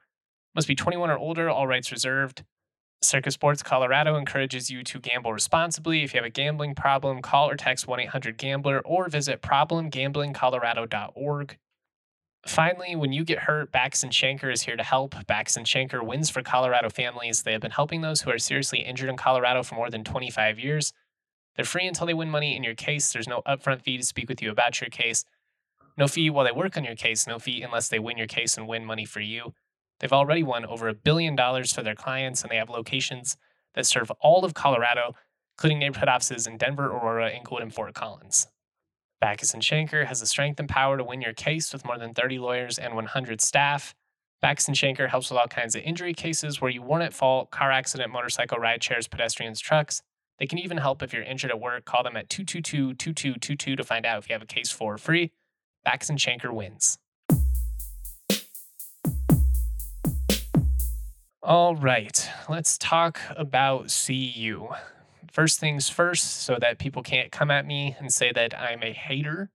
Must 0.54 0.68
be 0.68 0.74
21 0.74 1.10
or 1.10 1.18
older, 1.18 1.48
all 1.48 1.66
rights 1.66 1.90
reserved. 1.92 2.44
Circa 3.02 3.30
Sports 3.30 3.62
Colorado 3.62 4.16
encourages 4.16 4.70
you 4.70 4.82
to 4.84 5.00
gamble 5.00 5.32
responsibly. 5.32 6.02
If 6.02 6.12
you 6.14 6.18
have 6.18 6.26
a 6.26 6.30
gambling 6.30 6.74
problem, 6.74 7.22
call 7.22 7.50
or 7.50 7.56
text 7.56 7.88
1 7.88 8.00
800 8.00 8.36
Gambler 8.36 8.80
or 8.84 9.08
visit 9.08 9.40
problemgamblingcolorado.org. 9.42 11.58
Finally, 12.46 12.96
when 12.96 13.12
you 13.12 13.24
get 13.24 13.40
hurt, 13.40 13.70
Bachus 13.70 14.02
and 14.02 14.12
Schanker 14.12 14.52
is 14.52 14.62
here 14.62 14.76
to 14.76 14.82
help. 14.82 15.14
Bachus 15.26 15.56
and 15.56 15.64
Schanker 15.64 16.04
wins 16.04 16.28
for 16.28 16.42
Colorado 16.42 16.90
families. 16.90 17.42
They 17.42 17.52
have 17.52 17.60
been 17.60 17.70
helping 17.70 18.00
those 18.00 18.22
who 18.22 18.32
are 18.32 18.38
seriously 18.38 18.80
injured 18.80 19.08
in 19.08 19.16
Colorado 19.16 19.62
for 19.62 19.76
more 19.76 19.90
than 19.90 20.02
25 20.02 20.58
years. 20.58 20.92
They're 21.56 21.64
free 21.64 21.86
until 21.86 22.06
they 22.06 22.14
win 22.14 22.30
money 22.30 22.56
in 22.56 22.64
your 22.64 22.74
case. 22.74 23.12
There's 23.12 23.28
no 23.28 23.42
upfront 23.46 23.82
fee 23.82 23.98
to 23.98 24.04
speak 24.04 24.28
with 24.28 24.40
you 24.40 24.50
about 24.50 24.80
your 24.80 24.90
case. 24.90 25.24
No 25.96 26.08
fee 26.08 26.30
while 26.30 26.44
they 26.46 26.52
work 26.52 26.76
on 26.76 26.84
your 26.84 26.96
case, 26.96 27.26
no 27.26 27.38
fee 27.38 27.62
unless 27.62 27.88
they 27.88 27.98
win 27.98 28.16
your 28.16 28.26
case 28.26 28.56
and 28.56 28.66
win 28.66 28.84
money 28.84 29.04
for 29.04 29.20
you. 29.20 29.52
They've 30.00 30.12
already 30.12 30.42
won 30.42 30.64
over 30.64 30.88
a 30.88 30.94
billion 30.94 31.36
dollars 31.36 31.72
for 31.72 31.82
their 31.82 31.94
clients, 31.94 32.42
and 32.42 32.50
they 32.50 32.56
have 32.56 32.70
locations 32.70 33.36
that 33.74 33.86
serve 33.86 34.10
all 34.20 34.44
of 34.44 34.54
Colorado, 34.54 35.14
including 35.56 35.78
neighborhood 35.78 36.08
offices 36.08 36.46
in 36.46 36.56
Denver, 36.56 36.86
Aurora, 36.86 37.30
and 37.30 37.74
Fort 37.74 37.94
Collins. 37.94 38.48
Bachus 39.22 39.54
and 39.54 39.62
Schanker 39.62 40.06
has 40.06 40.18
the 40.18 40.26
strength 40.26 40.58
and 40.58 40.68
power 40.68 40.96
to 40.96 41.04
win 41.04 41.20
your 41.20 41.32
case 41.32 41.72
with 41.72 41.84
more 41.84 41.98
than 41.98 42.14
30 42.14 42.38
lawyers 42.38 42.78
and 42.78 42.96
100 42.96 43.40
staff. 43.40 43.94
Bachus 44.42 44.66
and 44.66 44.76
Schanker 44.76 45.08
helps 45.08 45.30
with 45.30 45.38
all 45.38 45.46
kinds 45.46 45.76
of 45.76 45.82
injury 45.82 46.12
cases 46.12 46.60
where 46.60 46.70
you 46.70 46.82
weren't 46.82 47.04
at 47.04 47.14
fault 47.14 47.52
car 47.52 47.70
accident, 47.70 48.12
motorcycle, 48.12 48.58
ride 48.58 48.82
shares, 48.82 49.06
pedestrians, 49.06 49.60
trucks. 49.60 50.02
They 50.38 50.46
can 50.46 50.58
even 50.58 50.78
help 50.78 51.02
if 51.02 51.12
you're 51.12 51.22
injured 51.22 51.50
at 51.50 51.60
work. 51.60 51.84
Call 51.84 52.02
them 52.02 52.16
at 52.16 52.28
222 52.28 52.94
2222 52.94 53.76
to 53.76 53.84
find 53.84 54.06
out 54.06 54.18
if 54.18 54.28
you 54.28 54.34
have 54.34 54.42
a 54.42 54.46
case 54.46 54.70
for 54.70 54.98
free. 54.98 55.32
Bachus 55.86 56.10
and 56.10 56.18
Schanker 56.18 56.52
wins. 56.52 56.98
All 61.44 61.74
right, 61.74 62.30
let's 62.48 62.78
talk 62.78 63.20
about 63.36 63.92
CU. 64.06 64.68
First 65.32 65.58
things 65.58 65.88
first, 65.88 66.42
so 66.42 66.56
that 66.60 66.78
people 66.78 67.02
can't 67.02 67.32
come 67.32 67.50
at 67.50 67.66
me 67.66 67.96
and 67.98 68.12
say 68.12 68.30
that 68.32 68.56
I'm 68.56 68.82
a 68.82 68.92
hater, 68.92 69.50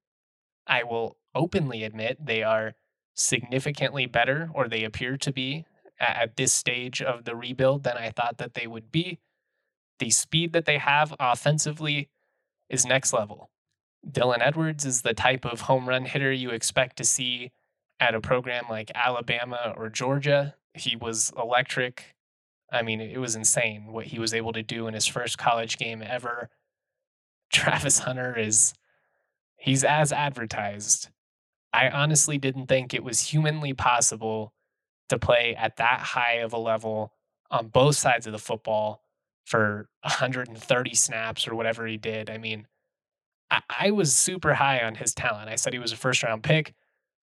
I 0.68 0.84
will 0.84 1.16
openly 1.34 1.84
admit 1.84 2.26
they 2.26 2.44
are 2.44 2.74
significantly 3.16 4.06
better, 4.06 4.50
or 4.54 4.68
they 4.68 4.84
appear 4.84 5.16
to 5.18 5.32
be, 5.32 5.66
at 6.00 6.36
this 6.36 6.52
stage 6.52 7.02
of 7.02 7.24
the 7.24 7.36
rebuild 7.36 7.84
than 7.84 7.96
I 7.96 8.10
thought 8.10 8.38
that 8.38 8.54
they 8.54 8.68
would 8.68 8.92
be. 8.92 9.20
The 10.00 10.10
speed 10.10 10.54
that 10.54 10.66
they 10.66 10.78
have 10.78 11.14
offensively 11.20 12.10
is 12.70 12.86
next 12.86 13.14
level. 13.14 13.50
Dylan 14.08 14.40
Edwards 14.42 14.86
is 14.86 15.02
the 15.02 15.14
type 15.14 15.46
of 15.46 15.62
home 15.62 15.90
run 15.90 16.06
hitter 16.06 16.32
you 16.32 16.52
expect 16.52 16.98
to 16.98 17.04
see 17.04 17.52
at 18.00 18.16
a 18.16 18.22
program 18.22 18.66
like 18.70 18.92
Alabama 18.94 19.74
or 19.76 19.90
Georgia. 19.90 20.56
He 20.74 20.96
was 20.96 21.32
electric. 21.38 22.16
I 22.72 22.82
mean, 22.84 23.02
it 23.02 23.18
was 23.18 23.36
insane 23.36 23.88
what 23.88 24.08
he 24.08 24.20
was 24.20 24.34
able 24.34 24.54
to 24.54 24.64
do 24.64 24.88
in 24.88 24.94
his 24.94 25.08
first 25.08 25.38
college 25.38 25.78
game 25.78 26.04
ever. 26.06 26.50
Travis 27.52 28.00
Hunter 28.00 28.38
is, 28.38 28.74
he's 29.56 29.84
as 29.84 30.12
advertised. 30.12 31.10
I 31.74 31.90
honestly 31.90 32.38
didn't 32.38 32.68
think 32.68 32.94
it 32.94 33.04
was 33.04 33.22
humanly 33.22 33.74
possible 33.74 34.54
to 35.10 35.18
play 35.18 35.56
at 35.56 35.78
that 35.78 36.00
high 36.02 36.36
of 36.36 36.54
a 36.54 36.58
level 36.58 37.14
on 37.50 37.68
both 37.68 37.96
sides 37.96 38.28
of 38.28 38.34
the 38.34 38.40
football 38.40 39.02
for 39.48 39.88
130 40.02 40.94
snaps 40.94 41.48
or 41.48 41.56
whatever 41.56 41.88
he 41.88 41.98
did. 41.98 42.30
I 42.30 42.38
mean, 42.38 42.68
I, 43.50 43.62
I 43.70 43.92
was 43.92 44.14
super 44.14 44.56
high 44.56 44.80
on 44.80 44.96
his 44.96 45.14
talent. 45.14 45.50
I 45.50 45.56
said 45.56 45.74
he 45.74 45.80
was 45.80 45.94
a 45.94 45.98
first 45.98 46.22
round 46.22 46.44
pick. 46.44 46.74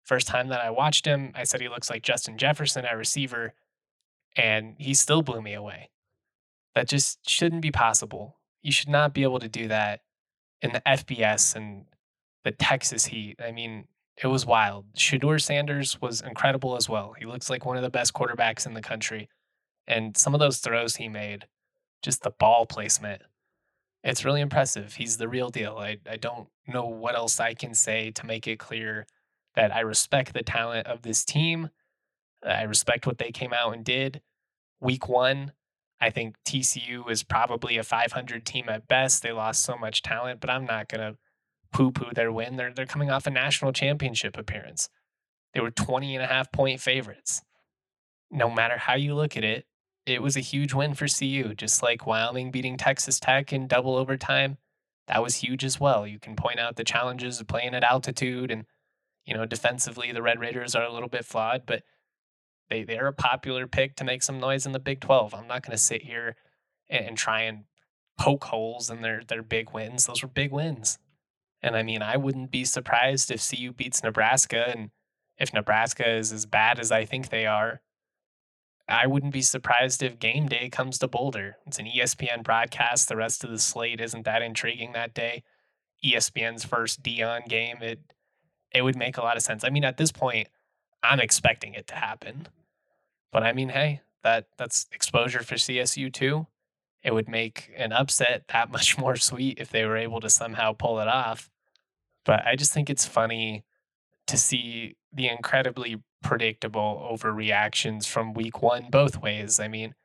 First 0.03 0.27
time 0.27 0.47
that 0.47 0.61
I 0.61 0.71
watched 0.71 1.05
him, 1.05 1.31
I 1.35 1.43
said 1.43 1.61
he 1.61 1.69
looks 1.69 1.89
like 1.89 2.01
Justin 2.01 2.37
Jefferson 2.37 2.85
at 2.85 2.97
receiver, 2.97 3.53
and 4.35 4.75
he 4.77 4.93
still 4.93 5.21
blew 5.21 5.41
me 5.41 5.53
away. 5.53 5.89
That 6.75 6.87
just 6.87 7.29
shouldn't 7.29 7.61
be 7.61 7.71
possible. 7.71 8.37
You 8.61 8.71
should 8.71 8.89
not 8.89 9.13
be 9.13 9.23
able 9.23 9.39
to 9.39 9.49
do 9.49 9.67
that 9.67 10.01
in 10.61 10.71
the 10.71 10.81
FBS 10.81 11.55
and 11.55 11.85
the 12.43 12.51
Texas 12.51 13.05
Heat. 13.05 13.35
I 13.43 13.51
mean, 13.51 13.87
it 14.23 14.27
was 14.27 14.45
wild. 14.45 14.85
Shedeur 14.95 15.41
Sanders 15.41 16.01
was 16.01 16.21
incredible 16.21 16.77
as 16.77 16.89
well. 16.89 17.13
He 17.19 17.25
looks 17.25 17.49
like 17.49 17.65
one 17.65 17.77
of 17.77 17.83
the 17.83 17.89
best 17.89 18.13
quarterbacks 18.13 18.65
in 18.65 18.73
the 18.73 18.81
country. 18.81 19.29
And 19.87 20.17
some 20.17 20.33
of 20.33 20.39
those 20.39 20.59
throws 20.59 20.95
he 20.95 21.09
made, 21.09 21.45
just 22.01 22.23
the 22.23 22.31
ball 22.31 22.65
placement, 22.65 23.21
it's 24.03 24.23
really 24.23 24.41
impressive. 24.41 24.93
He's 24.93 25.17
the 25.17 25.27
real 25.27 25.49
deal. 25.49 25.77
I, 25.77 25.97
I 26.09 26.17
don't 26.17 26.47
know 26.67 26.85
what 26.85 27.15
else 27.15 27.39
I 27.39 27.53
can 27.53 27.73
say 27.73 28.11
to 28.11 28.25
make 28.25 28.47
it 28.47 28.59
clear 28.59 29.05
that 29.55 29.75
I 29.75 29.81
respect 29.81 30.33
the 30.33 30.43
talent 30.43 30.87
of 30.87 31.01
this 31.01 31.25
team. 31.25 31.69
I 32.45 32.63
respect 32.63 33.07
what 33.07 33.17
they 33.17 33.31
came 33.31 33.53
out 33.53 33.73
and 33.73 33.83
did. 33.83 34.21
Week 34.79 35.09
one, 35.09 35.53
I 35.99 36.11
think 36.11 36.35
TCU 36.45 37.09
is 37.09 37.23
probably 37.23 37.77
a 37.77 37.83
500 37.83 38.45
team 38.45 38.69
at 38.69 38.87
best. 38.87 39.23
They 39.23 39.31
lost 39.31 39.63
so 39.63 39.75
much 39.75 40.03
talent, 40.03 40.39
but 40.39 40.49
I'm 40.49 40.65
not 40.65 40.87
going 40.87 41.01
to 41.01 41.17
poo 41.73 41.91
poo 41.91 42.13
their 42.13 42.31
win. 42.31 42.55
They're, 42.55 42.71
they're 42.71 42.85
coming 42.85 43.09
off 43.09 43.25
a 43.25 43.31
national 43.31 43.73
championship 43.73 44.37
appearance. 44.37 44.89
They 45.53 45.59
were 45.59 45.71
20 45.71 46.15
and 46.15 46.23
a 46.23 46.27
half 46.27 46.51
point 46.51 46.79
favorites. 46.79 47.41
No 48.29 48.49
matter 48.49 48.77
how 48.77 48.93
you 48.95 49.15
look 49.15 49.35
at 49.37 49.43
it, 49.43 49.65
it 50.07 50.21
was 50.21 50.35
a 50.35 50.41
huge 50.41 50.73
win 50.73 50.93
for 50.93 51.07
CU, 51.07 51.53
just 51.53 51.83
like 51.83 52.07
Wyoming 52.07 52.49
beating 52.49 52.77
Texas 52.77 53.19
Tech 53.19 53.53
in 53.53 53.67
double 53.67 53.95
overtime. 53.95 54.57
That 55.07 55.21
was 55.21 55.35
huge 55.35 55.63
as 55.63 55.79
well. 55.79 56.07
You 56.07 56.19
can 56.19 56.35
point 56.35 56.59
out 56.59 56.75
the 56.75 56.83
challenges 56.83 57.39
of 57.39 57.47
playing 57.47 57.75
at 57.75 57.83
altitude 57.83 58.49
and 58.49 58.65
you 59.27 59.33
know, 59.33 59.45
defensively, 59.45 60.13
the 60.13 60.21
Red 60.21 60.39
Raiders 60.39 60.73
are 60.73 60.85
a 60.85 60.91
little 60.91 61.09
bit 61.09 61.25
flawed, 61.25 61.63
but 61.65 61.83
they 62.69 62.83
they're 62.83 63.07
a 63.07 63.13
popular 63.13 63.67
pick 63.67 63.95
to 63.97 64.05
make 64.05 64.23
some 64.23 64.39
noise 64.39 64.65
in 64.65 64.71
the 64.71 64.79
Big 64.79 65.01
12. 65.01 65.35
I'm 65.35 65.47
not 65.47 65.63
going 65.63 65.75
to 65.75 65.77
sit 65.77 66.03
here 66.03 66.37
and, 66.89 67.07
and, 67.07 67.17
try 67.17 67.41
and 67.41 67.65
poke 68.17 68.45
holes 68.45 68.89
in 68.89 69.01
their 69.01 69.21
their 69.27 69.43
big 69.43 69.73
wins. 69.73 70.05
Those 70.05 70.23
were 70.23 70.29
big 70.29 70.51
wins. 70.51 70.97
And 71.61 71.75
I 71.75 71.83
mean, 71.83 72.01
I 72.01 72.15
wouldn't 72.15 72.51
be 72.51 72.63
surprised 72.63 73.29
if 73.29 73.45
CU 73.47 73.73
beats 73.73 74.01
Nebraska 74.01 74.69
and 74.69 74.91
if 75.37 75.53
Nebraska 75.53 76.09
is 76.09 76.31
as 76.31 76.45
bad 76.45 76.79
as 76.79 76.91
I 76.91 77.03
think 77.03 77.29
they 77.29 77.45
are. 77.45 77.81
I 78.89 79.07
wouldn't 79.07 79.33
be 79.33 79.41
surprised 79.41 80.01
if 80.01 80.19
game 80.19 80.47
day 80.47 80.69
comes 80.69 80.97
to 80.99 81.07
Boulder. 81.07 81.57
It's 81.65 81.79
an 81.79 81.87
ESPN 81.87 82.43
broadcast. 82.43 83.09
The 83.09 83.17
rest 83.17 83.43
of 83.43 83.49
the 83.49 83.59
slate 83.59 83.99
isn't 83.99 84.23
that 84.23 84.41
intriguing 84.41 84.93
that 84.93 85.13
day. 85.13 85.43
ESPN's 86.03 86.63
first 86.63 87.03
Deion 87.03 87.47
game. 87.47 87.77
It 87.81 87.99
it 88.73 88.81
would 88.81 88.95
make 88.95 89.17
a 89.17 89.21
lot 89.21 89.37
of 89.37 89.43
sense. 89.43 89.63
I 89.63 89.69
mean, 89.69 89.83
at 89.83 89.97
this 89.97 90.11
point, 90.11 90.49
I'm 91.03 91.19
expecting 91.19 91.73
it 91.73 91.87
to 91.87 91.95
happen. 91.95 92.47
But 93.31 93.43
I 93.43 93.53
mean, 93.53 93.69
hey, 93.69 94.01
that 94.23 94.47
that's 94.57 94.87
exposure 94.91 95.43
for 95.43 95.55
CSU 95.55 96.11
too. 96.11 96.47
It 97.03 97.13
would 97.13 97.29
make 97.29 97.71
an 97.75 97.91
upset 97.91 98.43
that 98.49 98.71
much 98.77 98.97
more 98.97 99.15
sweet 99.15 99.59
if 99.59 99.69
they 99.69 99.85
were 99.85 99.97
able 99.97 100.19
to 100.21 100.29
somehow 100.29 100.73
pull 100.73 100.99
it 100.99 101.07
off. 101.07 101.49
But 102.25 102.45
I 102.45 102.55
just 102.55 102.73
think 102.73 102.89
it's 102.89 103.05
funny 103.05 103.63
to 104.27 104.37
see 104.37 104.95
the 105.13 105.29
incredibly 105.29 106.01
predictable 106.23 107.07
overreactions 107.11 108.07
from 108.07 108.33
week 108.33 108.61
one 108.61 108.87
both 108.89 109.21
ways. 109.21 109.59
I 109.59 109.67
mean, 109.67 109.95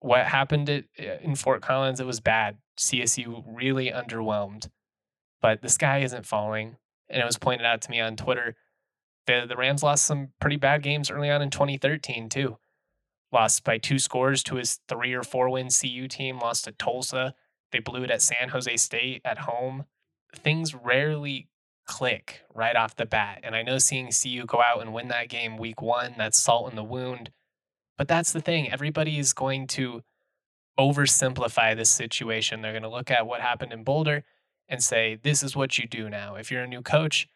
what 0.00 0.26
happened 0.26 0.68
at, 0.68 0.84
in 1.22 1.34
Fort 1.34 1.62
Collins, 1.62 2.00
it 2.00 2.06
was 2.06 2.20
bad. 2.20 2.58
CSU 2.78 3.44
really 3.46 3.90
underwhelmed, 3.90 4.70
but 5.42 5.60
the 5.60 5.68
sky 5.68 5.98
isn't 5.98 6.26
falling. 6.26 6.76
And 7.08 7.20
it 7.20 7.26
was 7.26 7.38
pointed 7.38 7.66
out 7.66 7.82
to 7.82 7.90
me 7.90 8.00
on 8.00 8.16
Twitter. 8.16 8.56
The, 9.26 9.44
the 9.46 9.56
Rams 9.56 9.82
lost 9.82 10.06
some 10.06 10.28
pretty 10.40 10.56
bad 10.56 10.82
games 10.82 11.10
early 11.10 11.28
on 11.28 11.42
in 11.42 11.50
2013, 11.50 12.28
too. 12.28 12.58
Lost 13.32 13.64
by 13.64 13.78
two 13.78 13.98
scores 13.98 14.42
to 14.44 14.56
his 14.56 14.80
three 14.88 15.12
or 15.12 15.22
four 15.22 15.50
win 15.50 15.68
CU 15.68 16.08
team, 16.08 16.38
lost 16.38 16.64
to 16.64 16.72
Tulsa. 16.72 17.34
They 17.72 17.80
blew 17.80 18.04
it 18.04 18.10
at 18.10 18.22
San 18.22 18.48
Jose 18.48 18.76
State 18.76 19.22
at 19.24 19.38
home. 19.38 19.84
Things 20.34 20.74
rarely 20.74 21.48
click 21.90 22.42
right 22.54 22.76
off 22.76 22.94
the 22.94 23.04
bat. 23.04 23.40
And 23.42 23.56
I 23.56 23.64
know 23.64 23.78
seeing 23.78 24.10
CU 24.12 24.46
go 24.46 24.62
out 24.62 24.80
and 24.80 24.94
win 24.94 25.08
that 25.08 25.28
game 25.28 25.56
week 25.58 25.82
one, 25.82 26.14
that's 26.16 26.38
salt 26.38 26.70
in 26.70 26.76
the 26.76 26.84
wound. 26.84 27.30
But 27.98 28.06
that's 28.06 28.32
the 28.32 28.40
thing. 28.40 28.70
Everybody 28.70 29.18
is 29.18 29.32
going 29.32 29.66
to 29.68 30.02
oversimplify 30.78 31.76
this 31.76 31.90
situation. 31.90 32.62
They're 32.62 32.72
going 32.72 32.84
to 32.84 32.88
look 32.88 33.10
at 33.10 33.26
what 33.26 33.40
happened 33.40 33.72
in 33.72 33.82
Boulder 33.82 34.22
and 34.68 34.80
say, 34.80 35.18
this 35.20 35.42
is 35.42 35.56
what 35.56 35.78
you 35.78 35.88
do 35.88 36.08
now. 36.08 36.36
If 36.36 36.52
you're 36.52 36.62
a 36.62 36.68
new 36.68 36.80
coach, 36.80 37.26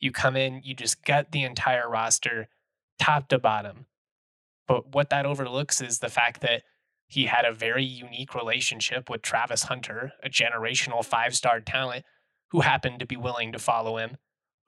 you 0.00 0.10
come 0.10 0.36
in, 0.36 0.62
you 0.64 0.74
just 0.74 1.04
gut 1.04 1.30
the 1.30 1.42
entire 1.42 1.88
roster 1.88 2.48
top 2.98 3.28
to 3.28 3.38
bottom. 3.38 3.84
But 4.66 4.94
what 4.94 5.10
that 5.10 5.26
overlooks 5.26 5.82
is 5.82 5.98
the 5.98 6.08
fact 6.08 6.40
that 6.40 6.62
he 7.06 7.26
had 7.26 7.44
a 7.44 7.52
very 7.52 7.84
unique 7.84 8.34
relationship 8.34 9.10
with 9.10 9.20
Travis 9.20 9.64
Hunter, 9.64 10.12
a 10.24 10.30
generational 10.30 11.04
five 11.04 11.36
star 11.36 11.60
talent 11.60 12.06
who 12.50 12.60
happened 12.60 13.00
to 13.00 13.06
be 13.06 13.16
willing 13.16 13.52
to 13.52 13.58
follow 13.58 13.98
him. 13.98 14.16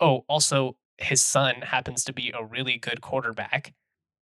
Oh, 0.00 0.24
also, 0.28 0.76
his 0.98 1.22
son 1.22 1.62
happens 1.62 2.04
to 2.04 2.12
be 2.12 2.30
a 2.30 2.44
really 2.44 2.78
good 2.78 3.00
quarterback. 3.00 3.72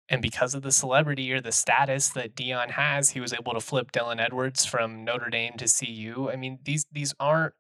And 0.10 0.22
because 0.22 0.56
of 0.56 0.62
the 0.62 0.72
celebrity 0.72 1.32
or 1.34 1.42
the 1.42 1.52
status 1.52 2.10
that 2.10 2.36
Deion 2.36 2.72
has, 2.72 3.10
he 3.10 3.20
was 3.20 3.34
able 3.34 3.54
to 3.54 3.60
flip 3.60 3.92
Dylan 3.92 4.22
Edwards 4.22 4.66
from 4.66 5.04
Notre 5.04 5.30
Dame 5.30 5.54
to 5.58 5.68
CU. 5.68 6.30
I 6.32 6.38
mean, 6.38 6.60
these 6.64 6.86
these 6.92 7.14
aren't 7.20 7.54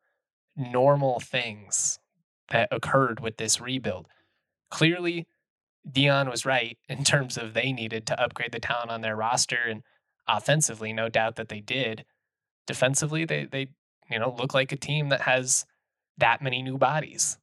normal 0.56 1.20
things 1.20 2.00
that 2.50 2.70
occurred 2.72 3.20
with 3.20 3.38
this 3.38 3.60
rebuild. 3.60 4.08
Clearly, 4.72 5.28
Deion 5.90 6.30
was 6.30 6.46
right 6.46 6.78
in 6.90 7.04
terms 7.04 7.38
of 7.38 7.54
they 7.54 7.74
needed 7.74 8.06
to 8.08 8.22
upgrade 8.22 8.54
the 8.54 8.60
talent 8.60 8.92
on 8.92 9.02
their 9.02 9.16
roster 9.16 9.60
and 9.68 9.84
offensively, 10.28 10.94
no 10.94 11.10
doubt 11.10 11.36
that 11.36 11.50
they 11.50 11.60
did. 11.60 12.06
Defensively, 12.66 13.26
they 13.26 13.46
they 13.46 13.68
you 14.10 14.20
know 14.20 14.34
look 14.38 14.54
like 14.54 14.72
a 14.72 14.78
team 14.78 15.10
that 15.10 15.22
has 15.22 15.66
that 16.18 16.42
many 16.42 16.62
new 16.62 16.78
bodies. 16.78 17.38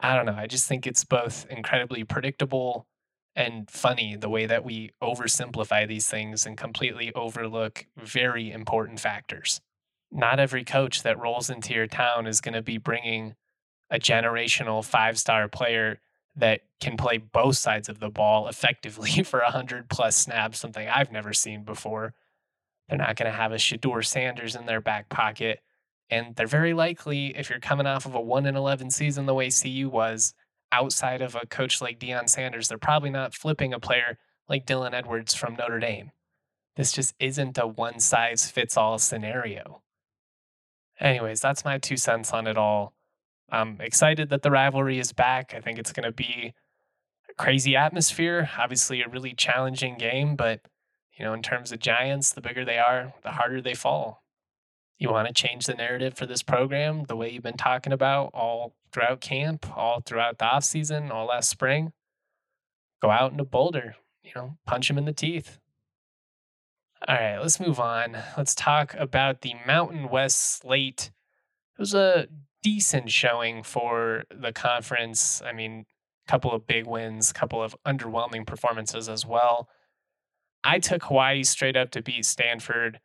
I 0.00 0.16
don't 0.16 0.26
know. 0.26 0.36
I 0.36 0.46
just 0.46 0.66
think 0.66 0.86
it's 0.86 1.04
both 1.04 1.46
incredibly 1.48 2.04
predictable 2.04 2.86
and 3.34 3.70
funny 3.70 4.16
the 4.16 4.28
way 4.28 4.46
that 4.46 4.64
we 4.64 4.90
oversimplify 5.02 5.86
these 5.86 6.08
things 6.08 6.44
and 6.44 6.56
completely 6.56 7.12
overlook 7.14 7.86
very 7.96 8.50
important 8.50 9.00
factors. 9.00 9.60
Not 10.10 10.38
every 10.38 10.64
coach 10.64 11.02
that 11.02 11.18
rolls 11.18 11.48
into 11.48 11.72
your 11.72 11.86
town 11.86 12.26
is 12.26 12.40
going 12.40 12.54
to 12.54 12.62
be 12.62 12.78
bringing 12.78 13.34
a 13.90 13.98
generational 13.98 14.84
five 14.84 15.18
star 15.18 15.48
player 15.48 16.00
that 16.36 16.62
can 16.80 16.96
play 16.96 17.18
both 17.18 17.56
sides 17.56 17.88
of 17.88 18.00
the 18.00 18.10
ball 18.10 18.48
effectively 18.48 19.22
for 19.24 19.40
100 19.40 19.88
plus 19.88 20.16
snaps, 20.16 20.58
something 20.58 20.88
I've 20.88 21.12
never 21.12 21.32
seen 21.32 21.62
before. 21.62 22.14
They're 22.88 22.98
not 22.98 23.16
going 23.16 23.30
to 23.30 23.36
have 23.36 23.52
a 23.52 23.56
Shedeur 23.56 24.04
Sanders 24.04 24.56
in 24.56 24.66
their 24.66 24.80
back 24.80 25.08
pocket. 25.08 25.60
And 26.12 26.36
they're 26.36 26.46
very 26.46 26.74
likely, 26.74 27.34
if 27.38 27.48
you're 27.48 27.58
coming 27.58 27.86
off 27.86 28.04
of 28.04 28.14
a 28.14 28.20
1 28.20 28.44
in 28.44 28.54
11 28.54 28.90
season 28.90 29.24
the 29.24 29.32
way 29.32 29.48
CU 29.48 29.88
was, 29.88 30.34
outside 30.70 31.22
of 31.22 31.34
a 31.34 31.46
coach 31.46 31.80
like 31.80 31.98
Deion 31.98 32.28
Sanders, 32.28 32.68
they're 32.68 32.76
probably 32.76 33.08
not 33.08 33.34
flipping 33.34 33.72
a 33.72 33.80
player 33.80 34.18
like 34.46 34.66
Dylan 34.66 34.92
Edwards 34.92 35.32
from 35.32 35.56
Notre 35.56 35.78
Dame. 35.78 36.10
This 36.76 36.92
just 36.92 37.14
isn't 37.18 37.56
a 37.56 37.66
one 37.66 37.98
size 37.98 38.50
fits 38.50 38.76
all 38.76 38.98
scenario. 38.98 39.80
Anyways, 41.00 41.40
that's 41.40 41.64
my 41.64 41.78
two 41.78 41.96
cents 41.96 42.30
on 42.34 42.46
it 42.46 42.58
all. 42.58 42.92
I'm 43.50 43.80
excited 43.80 44.28
that 44.28 44.42
the 44.42 44.50
rivalry 44.50 44.98
is 44.98 45.14
back. 45.14 45.54
I 45.56 45.60
think 45.62 45.78
it's 45.78 45.92
going 45.94 46.04
to 46.04 46.12
be 46.12 46.52
a 47.30 47.34
crazy 47.42 47.74
atmosphere. 47.74 48.50
Obviously, 48.58 49.00
a 49.00 49.08
really 49.08 49.32
challenging 49.32 49.96
game, 49.96 50.36
but 50.36 50.60
you 51.16 51.24
know, 51.24 51.32
in 51.32 51.40
terms 51.40 51.72
of 51.72 51.78
Giants, 51.78 52.34
the 52.34 52.42
bigger 52.42 52.66
they 52.66 52.78
are, 52.78 53.14
the 53.22 53.30
harder 53.30 53.62
they 53.62 53.74
fall. 53.74 54.21
You 54.98 55.10
want 55.10 55.28
to 55.28 55.34
change 55.34 55.66
the 55.66 55.74
narrative 55.74 56.14
for 56.14 56.26
this 56.26 56.42
program 56.42 57.04
the 57.04 57.16
way 57.16 57.30
you've 57.30 57.42
been 57.42 57.56
talking 57.56 57.92
about 57.92 58.30
all 58.34 58.74
throughout 58.92 59.20
camp, 59.20 59.66
all 59.76 60.00
throughout 60.00 60.38
the 60.38 60.44
off 60.44 60.64
season, 60.64 61.10
all 61.10 61.26
last 61.26 61.48
spring. 61.48 61.92
Go 63.00 63.10
out 63.10 63.32
into 63.32 63.44
Boulder, 63.44 63.96
you 64.22 64.30
know, 64.36 64.58
punch 64.66 64.88
him 64.88 64.98
in 64.98 65.04
the 65.04 65.12
teeth. 65.12 65.58
All 67.08 67.16
right, 67.16 67.38
let's 67.38 67.58
move 67.58 67.80
on. 67.80 68.16
Let's 68.36 68.54
talk 68.54 68.94
about 68.94 69.40
the 69.40 69.54
Mountain 69.66 70.08
West 70.08 70.60
slate. 70.60 71.10
It 71.76 71.80
was 71.80 71.94
a 71.94 72.28
decent 72.62 73.10
showing 73.10 73.64
for 73.64 74.22
the 74.30 74.52
conference. 74.52 75.42
I 75.44 75.52
mean, 75.52 75.86
a 76.26 76.30
couple 76.30 76.52
of 76.52 76.66
big 76.66 76.86
wins, 76.86 77.30
a 77.30 77.34
couple 77.34 77.60
of 77.60 77.74
underwhelming 77.84 78.46
performances 78.46 79.08
as 79.08 79.26
well. 79.26 79.68
I 80.62 80.78
took 80.78 81.02
Hawaii 81.04 81.42
straight 81.42 81.76
up 81.76 81.90
to 81.90 82.02
beat 82.02 82.24
Stanford. 82.24 83.00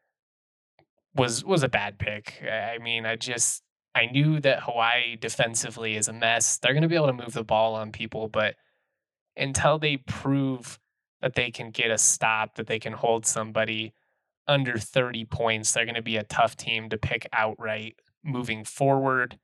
Was 1.18 1.44
was 1.44 1.64
a 1.64 1.70
bad 1.70 1.98
pick. 1.98 2.44
I 2.44 2.78
mean, 2.78 3.06
I 3.06 3.16
just 3.16 3.64
I 3.96 4.06
knew 4.06 4.40
that 4.42 4.64
Hawaii 4.64 5.16
defensively 5.16 5.96
is 5.96 6.08
a 6.08 6.14
mess. 6.14 6.58
They're 6.58 6.74
going 6.74 6.84
to 6.84 6.88
be 6.88 6.96
able 6.96 7.08
to 7.08 7.14
move 7.14 7.34
the 7.34 7.44
ball 7.44 7.74
on 7.74 7.92
people, 7.92 8.28
but 8.28 8.56
until 9.36 9.80
they 9.80 9.98
prove 9.98 10.80
that 11.22 11.34
they 11.34 11.50
can 11.50 11.72
get 11.72 11.90
a 11.90 11.98
stop, 11.98 12.56
that 12.56 12.68
they 12.68 12.80
can 12.80 12.94
hold 12.94 13.26
somebody 13.26 13.94
under 14.48 14.78
30 14.78 15.26
points, 15.26 15.72
they're 15.72 15.86
going 15.86 15.96
to 15.96 16.02
be 16.02 16.18
a 16.18 16.24
tough 16.24 16.56
team 16.56 16.90
to 16.90 16.98
pick 16.98 17.28
outright 17.34 17.96
moving 18.24 18.64
forward. 18.64 19.40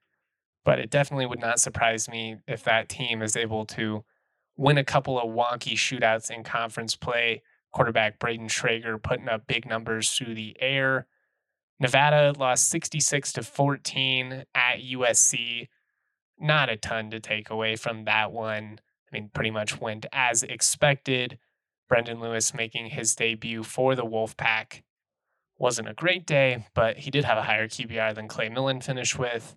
But 0.64 0.80
it 0.80 0.90
definitely 0.90 1.26
would 1.26 1.42
not 1.42 1.60
surprise 1.60 2.08
me 2.08 2.38
if 2.48 2.64
that 2.64 2.90
team 2.90 3.22
is 3.22 3.36
able 3.36 3.66
to 3.68 4.06
win 4.56 4.78
a 4.78 4.84
couple 4.84 5.20
of 5.20 5.30
wonky 5.30 5.74
shootouts 5.74 6.32
in 6.32 6.44
conference 6.44 6.96
play. 6.96 7.42
Quarterback 7.74 8.20
Brayden 8.20 8.50
Schager 8.50 8.98
putting 8.98 9.28
up 9.28 9.48
big 9.48 9.68
numbers 9.68 10.12
through 10.12 10.36
the 10.36 10.56
air. 10.60 11.08
Nevada 11.80 12.34
lost 12.38 12.70
66 12.70 13.34
to 13.34 13.44
14 13.44 14.46
at 14.54 14.80
USC. 14.80 15.68
Not 16.40 16.70
a 16.70 16.78
ton 16.78 17.10
to 17.12 17.20
take 17.20 17.50
away 17.50 17.76
from 17.76 18.06
that 18.06 18.32
one. 18.32 18.80
I 19.12 19.16
mean, 19.16 19.30
pretty 19.34 19.52
much 19.52 19.80
went 19.80 20.06
as 20.12 20.44
expected. 20.44 21.38
Brendan 21.88 22.20
Lewis 22.20 22.54
making 22.54 22.88
his 22.88 23.16
debut 23.16 23.64
for 23.64 23.96
the 23.96 24.06
Wolfpack. 24.06 24.82
Wasn't 25.58 25.88
a 25.88 25.94
great 25.94 26.26
day, 26.26 26.66
but 26.74 26.98
he 27.00 27.12
did 27.12 27.26
have 27.26 27.38
a 27.38 27.44
higher 27.44 27.68
QBR 27.68 28.16
than 28.16 28.28
Clay 28.28 28.50
Millen 28.50 28.82
finished 28.82 29.20
with. 29.20 29.56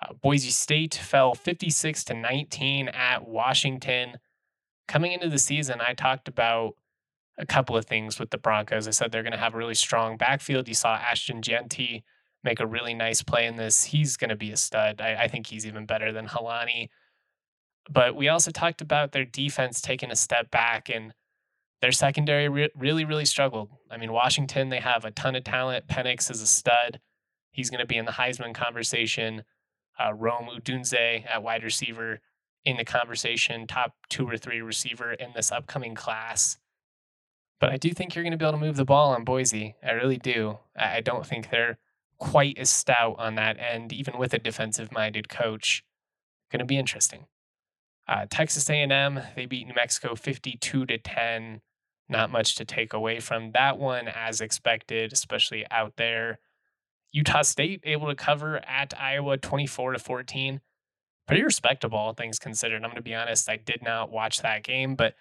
Uh, 0.00 0.12
Boise 0.12 0.50
State 0.50 0.94
fell 0.94 1.34
56 1.34 2.04
to 2.04 2.14
19 2.14 2.88
at 2.88 3.26
Washington. 3.26 4.18
Coming 4.86 5.12
into 5.12 5.28
the 5.28 5.38
season, 5.38 5.80
I 5.80 5.94
talked 5.94 6.28
about 6.28 6.74
a 7.38 7.46
couple 7.46 7.76
of 7.76 7.86
things 7.86 8.18
with 8.18 8.30
the 8.30 8.38
Broncos. 8.38 8.88
I 8.88 8.90
said 8.90 9.12
they're 9.12 9.22
going 9.22 9.32
to 9.32 9.38
have 9.38 9.54
a 9.54 9.58
really 9.58 9.74
strong 9.74 10.16
backfield. 10.16 10.68
You 10.68 10.74
saw 10.74 10.94
Ashton 10.96 11.40
Jeanty 11.40 12.04
make 12.42 12.60
a 12.60 12.66
really 12.66 12.94
nice 12.94 13.22
play 13.22 13.46
in 13.46 13.56
this. 13.56 13.84
He's 13.84 14.16
going 14.16 14.30
to 14.30 14.36
be 14.36 14.50
a 14.50 14.56
stud. 14.56 15.00
I, 15.00 15.24
I 15.24 15.28
think 15.28 15.46
he's 15.46 15.66
even 15.66 15.86
better 15.86 16.12
than 16.12 16.26
Holani. 16.26 16.88
But 17.90 18.16
we 18.16 18.28
also 18.28 18.50
talked 18.50 18.80
about 18.80 19.12
their 19.12 19.24
defense 19.24 19.80
taking 19.80 20.10
a 20.10 20.16
step 20.16 20.50
back 20.50 20.90
and 20.90 21.14
their 21.80 21.92
secondary 21.92 22.48
re- 22.48 22.70
really, 22.76 23.04
really 23.04 23.24
struggled. 23.24 23.70
I 23.90 23.96
mean, 23.96 24.12
Washington, 24.12 24.68
they 24.68 24.80
have 24.80 25.04
a 25.04 25.10
ton 25.10 25.36
of 25.36 25.44
talent. 25.44 25.86
Penix 25.86 26.30
is 26.30 26.42
a 26.42 26.46
stud. 26.46 27.00
He's 27.52 27.70
going 27.70 27.80
to 27.80 27.86
be 27.86 27.96
in 27.96 28.04
the 28.04 28.12
Heisman 28.12 28.54
conversation. 28.54 29.44
Uh, 29.98 30.12
Rome 30.12 30.48
Odunze 30.54 31.24
at 31.28 31.42
wide 31.42 31.64
receiver 31.64 32.20
in 32.64 32.76
the 32.76 32.84
conversation, 32.84 33.66
top 33.66 33.94
two 34.08 34.28
or 34.28 34.36
three 34.36 34.60
receiver 34.60 35.12
in 35.12 35.30
this 35.34 35.50
upcoming 35.50 35.94
class. 35.94 36.58
But 37.60 37.70
I 37.70 37.76
do 37.76 37.90
think 37.90 38.14
you're 38.14 38.24
going 38.24 38.32
to 38.32 38.38
be 38.38 38.44
able 38.44 38.58
to 38.58 38.64
move 38.64 38.76
the 38.76 38.84
ball 38.84 39.12
on 39.12 39.24
Boise. 39.24 39.74
I 39.82 39.92
really 39.92 40.18
do. 40.18 40.58
I 40.76 41.00
don't 41.00 41.26
think 41.26 41.50
they're 41.50 41.78
quite 42.18 42.58
as 42.58 42.70
stout 42.70 43.16
on 43.18 43.34
that 43.34 43.58
end, 43.58 43.92
even 43.92 44.18
with 44.18 44.32
a 44.34 44.38
defensive-minded 44.38 45.28
coach. 45.28 45.84
Going 46.50 46.60
to 46.60 46.64
be 46.64 46.78
interesting. 46.78 47.26
Uh, 48.06 48.26
Texas 48.30 48.68
A&M 48.70 49.20
they 49.36 49.46
beat 49.46 49.66
New 49.66 49.74
Mexico 49.74 50.14
52 50.14 50.86
to 50.86 50.98
10. 50.98 51.60
Not 52.08 52.30
much 52.30 52.54
to 52.56 52.64
take 52.64 52.94
away 52.94 53.20
from 53.20 53.52
that 53.52 53.78
one, 53.78 54.08
as 54.08 54.40
expected, 54.40 55.12
especially 55.12 55.66
out 55.70 55.96
there. 55.96 56.38
Utah 57.12 57.42
State 57.42 57.80
able 57.84 58.06
to 58.08 58.14
cover 58.14 58.64
at 58.66 58.98
Iowa 58.98 59.36
24 59.36 59.92
to 59.92 59.98
14. 59.98 60.60
Pretty 61.26 61.42
respectable, 61.42 62.14
things 62.14 62.38
considered. 62.38 62.76
I'm 62.76 62.90
going 62.90 62.96
to 62.96 63.02
be 63.02 63.14
honest, 63.14 63.50
I 63.50 63.56
did 63.56 63.82
not 63.82 64.10
watch 64.10 64.40
that 64.40 64.62
game, 64.62 64.94
but 64.94 65.14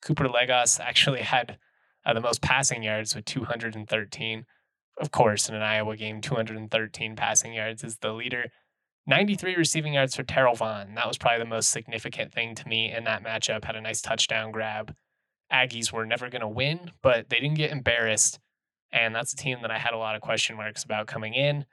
Cooper 0.00 0.28
Legas 0.28 0.80
actually 0.80 1.20
had 1.22 1.58
uh, 2.04 2.12
the 2.12 2.20
most 2.20 2.42
passing 2.42 2.82
yards 2.82 3.14
with 3.14 3.24
213. 3.24 4.46
Of 4.98 5.10
course, 5.10 5.48
in 5.48 5.54
an 5.54 5.62
Iowa 5.62 5.96
game, 5.96 6.20
213 6.20 7.16
passing 7.16 7.54
yards 7.54 7.82
is 7.82 7.98
the 7.98 8.12
leader. 8.12 8.46
93 9.06 9.56
receiving 9.56 9.94
yards 9.94 10.14
for 10.14 10.22
Terrell 10.22 10.54
Vaughn. 10.54 10.94
That 10.94 11.08
was 11.08 11.18
probably 11.18 11.40
the 11.40 11.46
most 11.46 11.70
significant 11.70 12.32
thing 12.32 12.54
to 12.54 12.68
me 12.68 12.92
in 12.92 13.04
that 13.04 13.24
matchup. 13.24 13.64
Had 13.64 13.76
a 13.76 13.80
nice 13.80 14.00
touchdown 14.00 14.52
grab. 14.52 14.94
Aggies 15.52 15.92
were 15.92 16.06
never 16.06 16.30
going 16.30 16.40
to 16.40 16.48
win, 16.48 16.92
but 17.02 17.28
they 17.28 17.40
didn't 17.40 17.56
get 17.56 17.72
embarrassed. 17.72 18.38
And 18.92 19.14
that's 19.14 19.32
a 19.32 19.36
team 19.36 19.58
that 19.62 19.70
I 19.70 19.78
had 19.78 19.94
a 19.94 19.98
lot 19.98 20.14
of 20.14 20.22
question 20.22 20.56
marks 20.56 20.84
about 20.84 21.06
coming 21.06 21.34
in. 21.34 21.64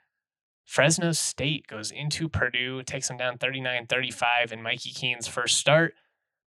Fresno 0.64 1.12
State 1.12 1.66
goes 1.66 1.90
into 1.90 2.28
Purdue, 2.28 2.82
takes 2.82 3.08
them 3.08 3.16
down 3.16 3.38
39 3.38 3.86
35 3.86 4.52
in 4.52 4.62
Mikey 4.62 4.90
Keene's 4.90 5.26
first 5.26 5.58
start. 5.58 5.94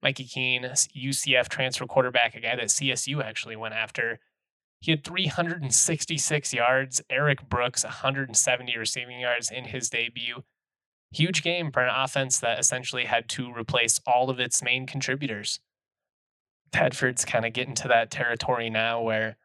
Mikey 0.03 0.25
Keene, 0.25 0.63
UCF 0.63 1.49
transfer 1.49 1.87
quarterback, 1.87 2.35
a 2.35 2.41
guy 2.41 2.57
that 2.57 2.67
CSU 2.67 3.23
actually 3.23 3.57
went 3.57 3.75
after. 3.75 4.19
He 4.81 4.93
had 4.93 5.05
366 5.05 6.55
yards. 6.55 7.03
Erik 7.11 7.49
Brooks, 7.49 7.85
170 7.85 8.77
receiving 8.77 9.21
yards 9.21 9.51
in 9.51 9.65
his 9.65 9.91
debut. 9.91 10.43
Huge 11.13 11.43
game 11.43 11.71
for 11.71 11.83
an 11.83 11.95
offense 11.95 12.39
that 12.39 12.59
essentially 12.59 13.05
had 13.05 13.29
to 13.31 13.53
replace 13.53 14.01
all 14.07 14.31
of 14.31 14.41
its 14.41 14.63
main 14.63 14.87
contributors. 14.87 15.61
Tedford's 16.73 17.25
kind 17.25 17.45
of 17.45 17.53
getting 17.53 17.75
to 17.75 17.89
that 17.89 18.11
territory 18.11 18.71
now 18.71 19.03
where 19.03 19.37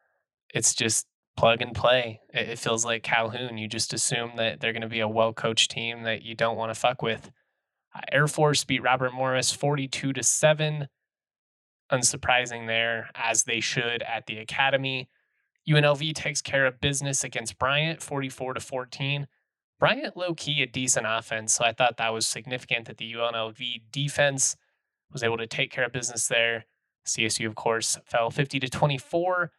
it's 0.54 0.74
just 0.74 1.06
plug 1.36 1.60
and 1.60 1.74
play. 1.74 2.20
It, 2.32 2.58
feels 2.58 2.84
like 2.84 3.02
Calhoun. 3.02 3.58
You 3.58 3.68
just 3.68 3.92
assume 3.92 4.32
that 4.36 4.60
they're 4.60 4.72
going 4.72 4.82
to 4.82 4.88
be 4.88 5.00
a 5.00 5.08
well 5.08 5.32
coached 5.32 5.70
team 5.70 6.02
that 6.04 6.22
you 6.22 6.34
don't 6.34 6.56
want 6.56 6.72
to 6.72 6.80
fuck 6.80 7.02
with. 7.02 7.30
Air 8.12 8.26
Force 8.26 8.64
beat 8.64 8.82
Robert 8.82 9.12
Morris 9.12 9.52
42 9.52 10.12
to 10.12 10.22
7. 10.22 10.88
Unsurprising 11.92 12.66
there, 12.66 13.10
as 13.14 13.44
they 13.44 13.60
should 13.60 14.02
at 14.02 14.26
the 14.26 14.38
academy. 14.38 15.08
UNLV 15.68 16.14
takes 16.14 16.40
care 16.40 16.66
of 16.66 16.80
business 16.80 17.24
against 17.24 17.58
Bryant 17.58 18.02
44 18.02 18.54
to 18.54 18.60
14. 18.60 19.26
Bryant 19.78 20.16
low 20.16 20.34
key 20.34 20.62
a 20.62 20.66
decent 20.66 21.06
offense, 21.08 21.52
so 21.52 21.64
I 21.64 21.72
thought 21.72 21.98
that 21.98 22.12
was 22.12 22.26
significant 22.26 22.86
that 22.86 22.96
the 22.96 23.12
UNLV 23.12 23.82
defense 23.92 24.56
was 25.12 25.22
able 25.22 25.36
to 25.36 25.46
take 25.46 25.70
care 25.70 25.84
of 25.84 25.92
business 25.92 26.28
there. 26.28 26.64
CSU, 27.06 27.46
of 27.46 27.54
course, 27.54 27.98
fell 28.04 28.30
50 28.30 28.58
to 28.60 28.68
24. 28.68 29.52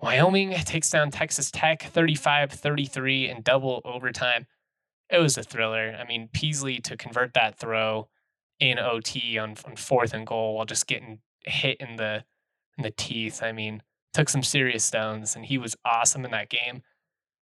Wyoming 0.00 0.52
takes 0.52 0.90
down 0.90 1.10
Texas 1.10 1.50
Tech 1.50 1.82
35 1.82 2.52
33 2.52 3.30
in 3.30 3.42
double 3.42 3.80
overtime. 3.84 4.46
It 5.10 5.18
was 5.18 5.38
a 5.38 5.42
thriller. 5.42 5.96
I 5.98 6.04
mean, 6.04 6.28
Peasley 6.32 6.80
to 6.80 6.96
convert 6.96 7.34
that 7.34 7.58
throw 7.58 8.08
in 8.58 8.78
OT 8.78 9.38
on, 9.38 9.56
on 9.64 9.76
fourth 9.76 10.14
and 10.14 10.26
goal 10.26 10.54
while 10.54 10.64
just 10.64 10.86
getting 10.86 11.20
hit 11.44 11.78
in 11.80 11.96
the 11.96 12.24
in 12.76 12.82
the 12.82 12.90
teeth. 12.90 13.42
I 13.42 13.52
mean, 13.52 13.82
took 14.12 14.28
some 14.28 14.42
serious 14.42 14.84
stones 14.84 15.36
and 15.36 15.44
he 15.44 15.58
was 15.58 15.76
awesome 15.84 16.24
in 16.24 16.30
that 16.32 16.50
game. 16.50 16.82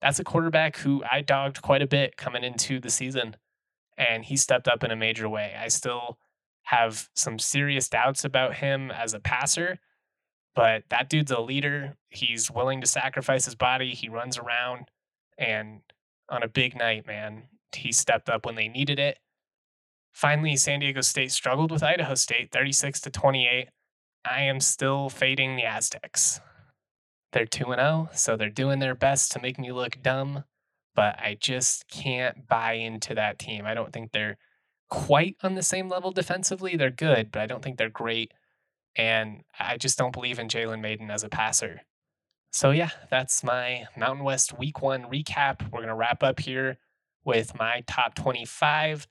That's 0.01 0.19
a 0.19 0.25
quarterback 0.25 0.77
who 0.77 1.03
I 1.11 1.21
dogged 1.21 1.61
quite 1.63 1.83
a 1.83 1.87
bit 1.87 2.17
coming 2.17 2.45
into 2.45 2.81
the 2.81 2.91
season 2.91 3.37
and 3.99 4.25
he 4.25 4.37
stepped 4.37 4.69
up 4.69 4.83
in 4.83 4.91
a 4.91 4.97
major 4.97 5.29
way. 5.29 5.55
I 5.59 5.69
still 5.69 6.19
have 6.65 7.09
some 7.15 7.39
serious 7.39 7.89
doubts 7.89 8.25
about 8.25 8.57
him 8.57 8.91
as 8.91 9.13
a 9.13 9.21
passer, 9.21 9.79
but 10.55 10.85
that 10.89 11.11
dude's 11.11 11.31
a 11.31 11.41
leader. 11.41 11.97
He's 12.09 12.51
willing 12.51 12.81
to 12.81 12.87
sacrifice 12.87 13.45
his 13.45 13.55
body. 13.55 13.91
He 13.91 14.09
runs 14.09 14.39
around. 14.39 14.91
And 15.37 15.81
on 16.31 16.43
a 16.43 16.49
big 16.49 16.77
night, 16.77 17.07
man, 17.07 17.45
he 17.75 17.93
stepped 17.93 18.29
up 18.29 18.47
when 18.47 18.55
they 18.55 18.69
needed 18.69 18.99
it. 18.99 19.19
Finally, 20.13 20.57
San 20.57 20.81
Diego 20.81 21.01
State 21.01 21.33
struggled 21.33 21.71
with 21.71 21.83
Idaho 21.83 22.15
State 22.15 22.51
36 22.53 23.01
to 23.03 23.11
28. 23.11 23.69
I 24.25 24.43
am 24.43 24.61
still 24.61 25.09
fading 25.09 25.57
the 25.57 25.65
Aztecs. 25.65 26.41
They're 27.33 27.47
2 27.47 27.65
0, 27.65 28.09
so 28.13 28.37
they're 28.37 28.51
doing 28.51 28.81
their 28.81 28.95
best 28.95 29.33
to 29.33 29.41
make 29.41 29.59
me 29.59 29.71
look 29.73 30.03
dumb, 30.03 30.45
but 30.95 31.19
I 31.19 31.37
just 31.41 31.89
can't 31.89 32.49
buy 32.49 32.73
into 32.73 33.15
that 33.15 33.39
team. 33.39 33.67
I 33.67 33.75
don't 33.75 33.93
think 33.93 34.13
they're 34.13 34.37
quite 34.89 35.37
on 35.43 35.55
the 35.55 35.63
same 35.63 35.89
level 35.89 36.11
defensively. 36.11 36.77
They're 36.77 36.91
good, 36.91 37.31
but 37.31 37.41
I 37.41 37.47
don't 37.47 37.63
think 37.63 37.79
they're 37.79 37.89
great. 37.89 38.33
And 38.97 39.45
I 39.59 39.77
just 39.77 39.97
don't 39.97 40.13
believe 40.13 40.41
in 40.41 40.49
Jalen 40.49 40.81
Mayden 40.81 41.11
as 41.11 41.23
a 41.23 41.29
passer. 41.29 41.83
So, 42.53 42.73
yeah, 42.73 42.91
that's 43.11 43.45
my 43.45 43.87
Mountain 43.97 44.25
West 44.25 44.59
Week 44.59 44.83
One 44.83 45.05
recap. 45.05 45.63
We're 45.71 45.79
going 45.79 45.87
to 45.89 45.95
wrap 45.95 46.23
up 46.25 46.41
here 46.41 46.79
with 47.25 47.57
my 47.57 47.85
top 47.87 48.15
25. 48.17 49.07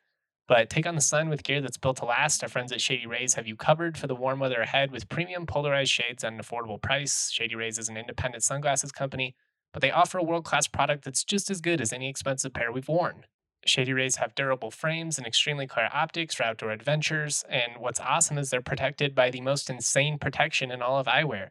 But 0.49 0.69
take 0.69 0.85
on 0.85 0.95
the 0.95 1.01
sun 1.01 1.29
with 1.29 1.43
gear 1.43 1.61
that's 1.61 1.77
built 1.77 1.97
to 1.97 2.05
last. 2.05 2.43
Our 2.43 2.49
friends 2.49 2.71
at 2.71 2.81
Shady 2.81 3.05
Rays 3.05 3.35
have 3.35 3.47
you 3.47 3.55
covered 3.55 3.97
for 3.97 4.07
the 4.07 4.15
warm 4.15 4.39
weather 4.39 4.59
ahead 4.59 4.91
with 4.91 5.07
premium 5.07 5.45
polarized 5.45 5.91
shades 5.91 6.23
at 6.23 6.33
an 6.33 6.39
affordable 6.39 6.81
price. 6.81 7.29
Shady 7.31 7.55
Rays 7.55 7.77
is 7.77 7.87
an 7.87 7.95
independent 7.95 8.43
sunglasses 8.43 8.91
company, 8.91 9.35
but 9.71 9.81
they 9.81 9.91
offer 9.91 10.17
a 10.17 10.23
world 10.23 10.43
class 10.43 10.67
product 10.67 11.05
that's 11.05 11.23
just 11.23 11.49
as 11.49 11.61
good 11.61 11.79
as 11.79 11.93
any 11.93 12.09
expensive 12.09 12.53
pair 12.53 12.71
we've 12.71 12.89
worn. 12.89 13.25
Shady 13.65 13.93
Rays 13.93 14.15
have 14.17 14.35
durable 14.35 14.71
frames 14.71 15.17
and 15.17 15.27
extremely 15.27 15.67
clear 15.67 15.89
optics 15.93 16.35
for 16.35 16.43
outdoor 16.43 16.71
adventures, 16.71 17.45
and 17.47 17.73
what's 17.77 17.99
awesome 17.99 18.37
is 18.37 18.49
they're 18.49 18.61
protected 18.61 19.13
by 19.13 19.29
the 19.29 19.41
most 19.41 19.69
insane 19.69 20.17
protection 20.17 20.71
in 20.71 20.81
all 20.81 20.97
of 20.97 21.05
eyewear. 21.05 21.49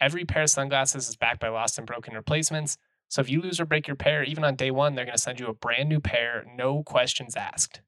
Every 0.00 0.24
pair 0.24 0.42
of 0.42 0.50
sunglasses 0.50 1.08
is 1.08 1.16
backed 1.16 1.40
by 1.40 1.48
lost 1.48 1.78
and 1.78 1.86
broken 1.86 2.14
replacements, 2.14 2.76
so 3.08 3.20
if 3.20 3.30
you 3.30 3.40
lose 3.40 3.60
or 3.60 3.64
break 3.64 3.86
your 3.86 3.96
pair, 3.96 4.24
even 4.24 4.44
on 4.44 4.56
day 4.56 4.70
one, 4.70 4.94
they're 4.94 5.04
going 5.04 5.16
to 5.16 5.22
send 5.22 5.38
you 5.38 5.46
a 5.46 5.54
brand 5.54 5.88
new 5.88 6.00
pair, 6.00 6.44
no 6.56 6.82
questions 6.82 7.36
asked. 7.36 7.80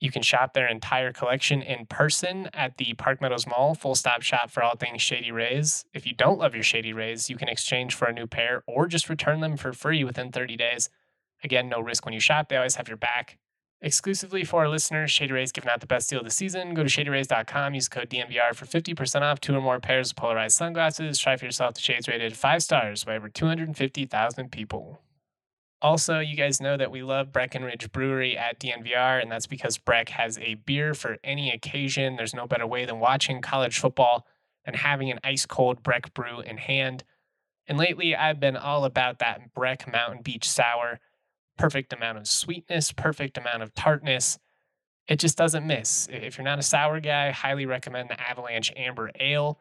You 0.00 0.10
can 0.10 0.22
shop 0.22 0.52
their 0.52 0.66
entire 0.66 1.12
collection 1.12 1.62
in 1.62 1.86
person 1.86 2.50
at 2.52 2.76
the 2.76 2.94
Park 2.94 3.20
Meadows 3.20 3.46
Mall, 3.46 3.76
full 3.76 3.94
stop 3.94 4.22
shop 4.22 4.50
for 4.50 4.60
all 4.60 4.74
things 4.74 5.00
Shady 5.00 5.30
Rays. 5.30 5.84
If 5.94 6.04
you 6.04 6.14
don't 6.14 6.40
love 6.40 6.54
your 6.54 6.64
Shady 6.64 6.92
Rays, 6.92 7.30
you 7.30 7.36
can 7.36 7.48
exchange 7.48 7.94
for 7.94 8.06
a 8.06 8.12
new 8.12 8.26
pair 8.26 8.64
or 8.66 8.88
just 8.88 9.08
return 9.08 9.38
them 9.38 9.56
for 9.56 9.72
free 9.72 10.02
within 10.02 10.32
30 10.32 10.56
days. 10.56 10.90
Again, 11.44 11.68
no 11.68 11.78
risk 11.78 12.04
when 12.04 12.14
you 12.14 12.18
shop. 12.18 12.48
They 12.48 12.56
always 12.56 12.74
have 12.74 12.88
your 12.88 12.96
back. 12.96 13.38
Exclusively 13.84 14.44
for 14.44 14.60
our 14.60 14.68
listeners, 14.68 15.10
Shady 15.10 15.32
Rays 15.32 15.50
giving 15.50 15.68
out 15.68 15.80
the 15.80 15.88
best 15.88 16.08
deal 16.08 16.20
of 16.20 16.24
the 16.24 16.30
season. 16.30 16.72
Go 16.72 16.84
to 16.84 16.88
shadyrays.com, 16.88 17.74
use 17.74 17.88
code 17.88 18.08
DNVR 18.08 18.54
for 18.54 18.64
50% 18.64 19.22
off 19.22 19.40
two 19.40 19.56
or 19.56 19.60
more 19.60 19.80
pairs 19.80 20.10
of 20.12 20.16
polarized 20.16 20.56
sunglasses. 20.56 21.18
Try 21.18 21.36
for 21.36 21.46
yourself 21.46 21.74
the 21.74 21.80
shades 21.80 22.06
rated 22.06 22.36
five 22.36 22.62
stars 22.62 23.02
by 23.02 23.16
over 23.16 23.28
250,000 23.28 24.52
people. 24.52 25.00
Also, 25.82 26.20
you 26.20 26.36
guys 26.36 26.60
know 26.60 26.76
that 26.76 26.92
we 26.92 27.02
love 27.02 27.32
Breckenridge 27.32 27.90
Brewery 27.90 28.38
at 28.38 28.60
DNVR, 28.60 29.20
and 29.20 29.32
that's 29.32 29.48
because 29.48 29.78
Breck 29.78 30.10
has 30.10 30.38
a 30.38 30.54
beer 30.54 30.94
for 30.94 31.18
any 31.24 31.50
occasion. 31.50 32.14
There's 32.14 32.34
no 32.34 32.46
better 32.46 32.68
way 32.68 32.84
than 32.84 33.00
watching 33.00 33.40
college 33.40 33.80
football 33.80 34.24
than 34.64 34.74
having 34.74 35.10
an 35.10 35.18
ice 35.24 35.44
cold 35.44 35.82
Breck 35.82 36.14
brew 36.14 36.38
in 36.38 36.58
hand. 36.58 37.02
And 37.66 37.78
lately, 37.78 38.14
I've 38.14 38.38
been 38.38 38.56
all 38.56 38.84
about 38.84 39.18
that 39.18 39.52
Breck 39.54 39.90
Mountain 39.92 40.22
Beach 40.22 40.48
Sour 40.48 41.00
perfect 41.62 41.92
amount 41.92 42.18
of 42.18 42.26
sweetness, 42.26 42.90
perfect 42.90 43.38
amount 43.38 43.62
of 43.62 43.72
tartness. 43.72 44.36
It 45.06 45.20
just 45.20 45.38
doesn't 45.38 45.64
miss. 45.64 46.08
If 46.10 46.36
you're 46.36 46.44
not 46.44 46.58
a 46.58 46.62
sour 46.62 46.98
guy, 46.98 47.30
highly 47.30 47.66
recommend 47.66 48.10
the 48.10 48.20
Avalanche 48.20 48.72
Amber 48.74 49.12
Ale. 49.20 49.60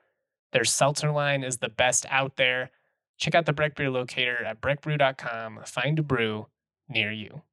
Their 0.51 0.63
seltzer 0.63 1.11
line 1.11 1.43
is 1.43 1.57
the 1.57 1.69
best 1.69 2.07
out 2.09 2.37
there. 2.37 2.71
Check 3.19 3.35
out 3.35 3.45
the 3.45 3.53
Breck 3.53 3.75
Beer 3.75 3.91
Locator 3.91 4.43
at 4.43 4.61
breckbrew.com. 4.61 5.59
Find 5.67 5.99
a 5.99 6.01
brew 6.01 6.47
near 6.89 7.11
you. 7.11 7.43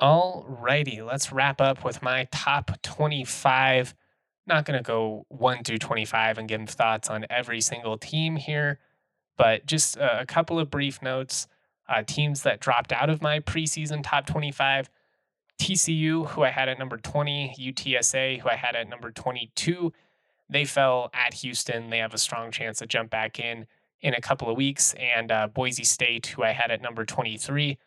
Alrighty, 0.00 1.06
let's 1.06 1.30
wrap 1.30 1.60
up 1.60 1.84
with 1.84 2.02
my 2.02 2.26
top 2.32 2.82
25. 2.82 3.94
Not 4.44 4.64
going 4.64 4.76
to 4.76 4.82
go 4.82 5.24
1 5.28 5.62
through 5.62 5.78
25 5.78 6.38
and 6.38 6.48
give 6.48 6.68
thoughts 6.68 7.08
on 7.08 7.26
every 7.30 7.60
single 7.60 7.96
team 7.96 8.34
here, 8.34 8.80
but 9.36 9.66
just 9.66 9.96
a 9.98 10.26
couple 10.26 10.58
of 10.58 10.68
brief 10.68 11.00
notes 11.00 11.46
uh, 11.88 12.02
teams 12.06 12.42
that 12.42 12.60
dropped 12.60 12.92
out 12.92 13.10
of 13.10 13.22
my 13.22 13.40
preseason 13.40 14.02
top 14.02 14.26
25 14.26 14.90
TCU, 15.58 16.28
who 16.28 16.44
I 16.44 16.50
had 16.50 16.68
at 16.68 16.78
number 16.78 16.96
20, 16.96 17.54
UTSA, 17.58 18.40
who 18.40 18.48
I 18.48 18.54
had 18.54 18.76
at 18.76 18.88
number 18.88 19.10
22. 19.10 19.92
They 20.48 20.64
fell 20.64 21.10
at 21.12 21.34
Houston. 21.34 21.90
They 21.90 21.98
have 21.98 22.14
a 22.14 22.18
strong 22.18 22.50
chance 22.50 22.78
to 22.78 22.86
jump 22.86 23.10
back 23.10 23.38
in 23.40 23.66
in 24.00 24.14
a 24.14 24.20
couple 24.20 24.48
of 24.48 24.56
weeks. 24.56 24.94
And 24.94 25.30
uh, 25.30 25.48
Boise 25.48 25.84
State, 25.84 26.28
who 26.28 26.42
I 26.42 26.52
had 26.52 26.70
at 26.70 26.80
number 26.80 27.04
23. 27.04 27.78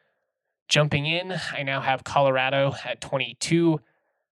Jumping 0.68 1.06
in, 1.06 1.34
I 1.54 1.64
now 1.64 1.82
have 1.82 2.04
Colorado 2.04 2.74
at 2.86 3.02
22. 3.02 3.82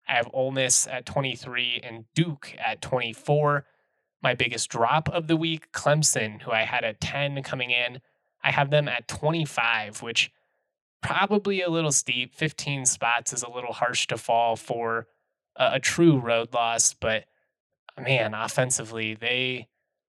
I 0.08 0.12
have 0.12 0.28
Ole 0.32 0.50
Miss 0.50 0.86
at 0.86 1.06
23 1.06 1.80
and 1.82 2.04
Duke 2.14 2.54
at 2.58 2.80
24. 2.80 3.64
My 4.22 4.34
biggest 4.34 4.68
drop 4.68 5.08
of 5.08 5.26
the 5.26 5.36
week, 5.36 5.70
Clemson, 5.72 6.42
who 6.42 6.50
I 6.50 6.62
had 6.62 6.84
at 6.84 7.00
10 7.00 7.42
coming 7.42 7.70
in. 7.70 8.00
I 8.42 8.52
have 8.52 8.70
them 8.70 8.88
at 8.88 9.08
25, 9.08 10.02
which 10.02 10.30
probably 11.02 11.62
a 11.62 11.70
little 11.70 11.92
steep. 11.92 12.34
15 12.34 12.86
spots 12.86 13.32
is 13.32 13.42
a 13.42 13.50
little 13.50 13.72
harsh 13.72 14.06
to 14.08 14.16
fall 14.16 14.56
for 14.56 15.06
a, 15.56 15.72
a 15.74 15.80
true 15.80 16.18
road 16.18 16.52
loss, 16.52 16.94
but 16.94 17.24
man, 18.00 18.34
offensively, 18.34 19.14
they 19.14 19.68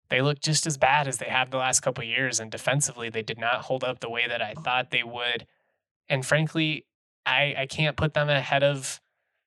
they 0.08 0.22
look 0.22 0.40
just 0.40 0.66
as 0.66 0.76
bad 0.76 1.06
as 1.06 1.18
they 1.18 1.26
have 1.26 1.50
the 1.50 1.56
last 1.56 1.80
couple 1.80 2.02
years 2.02 2.40
and 2.40 2.50
defensively 2.50 3.08
they 3.10 3.22
did 3.22 3.38
not 3.38 3.62
hold 3.62 3.84
up 3.84 4.00
the 4.00 4.10
way 4.10 4.26
that 4.26 4.42
I 4.42 4.54
thought 4.54 4.90
they 4.90 5.04
would. 5.04 5.46
And 6.08 6.26
frankly, 6.26 6.84
I 7.24 7.54
I 7.58 7.66
can't 7.66 7.96
put 7.96 8.14
them 8.14 8.28
ahead 8.28 8.64
of 8.64 9.00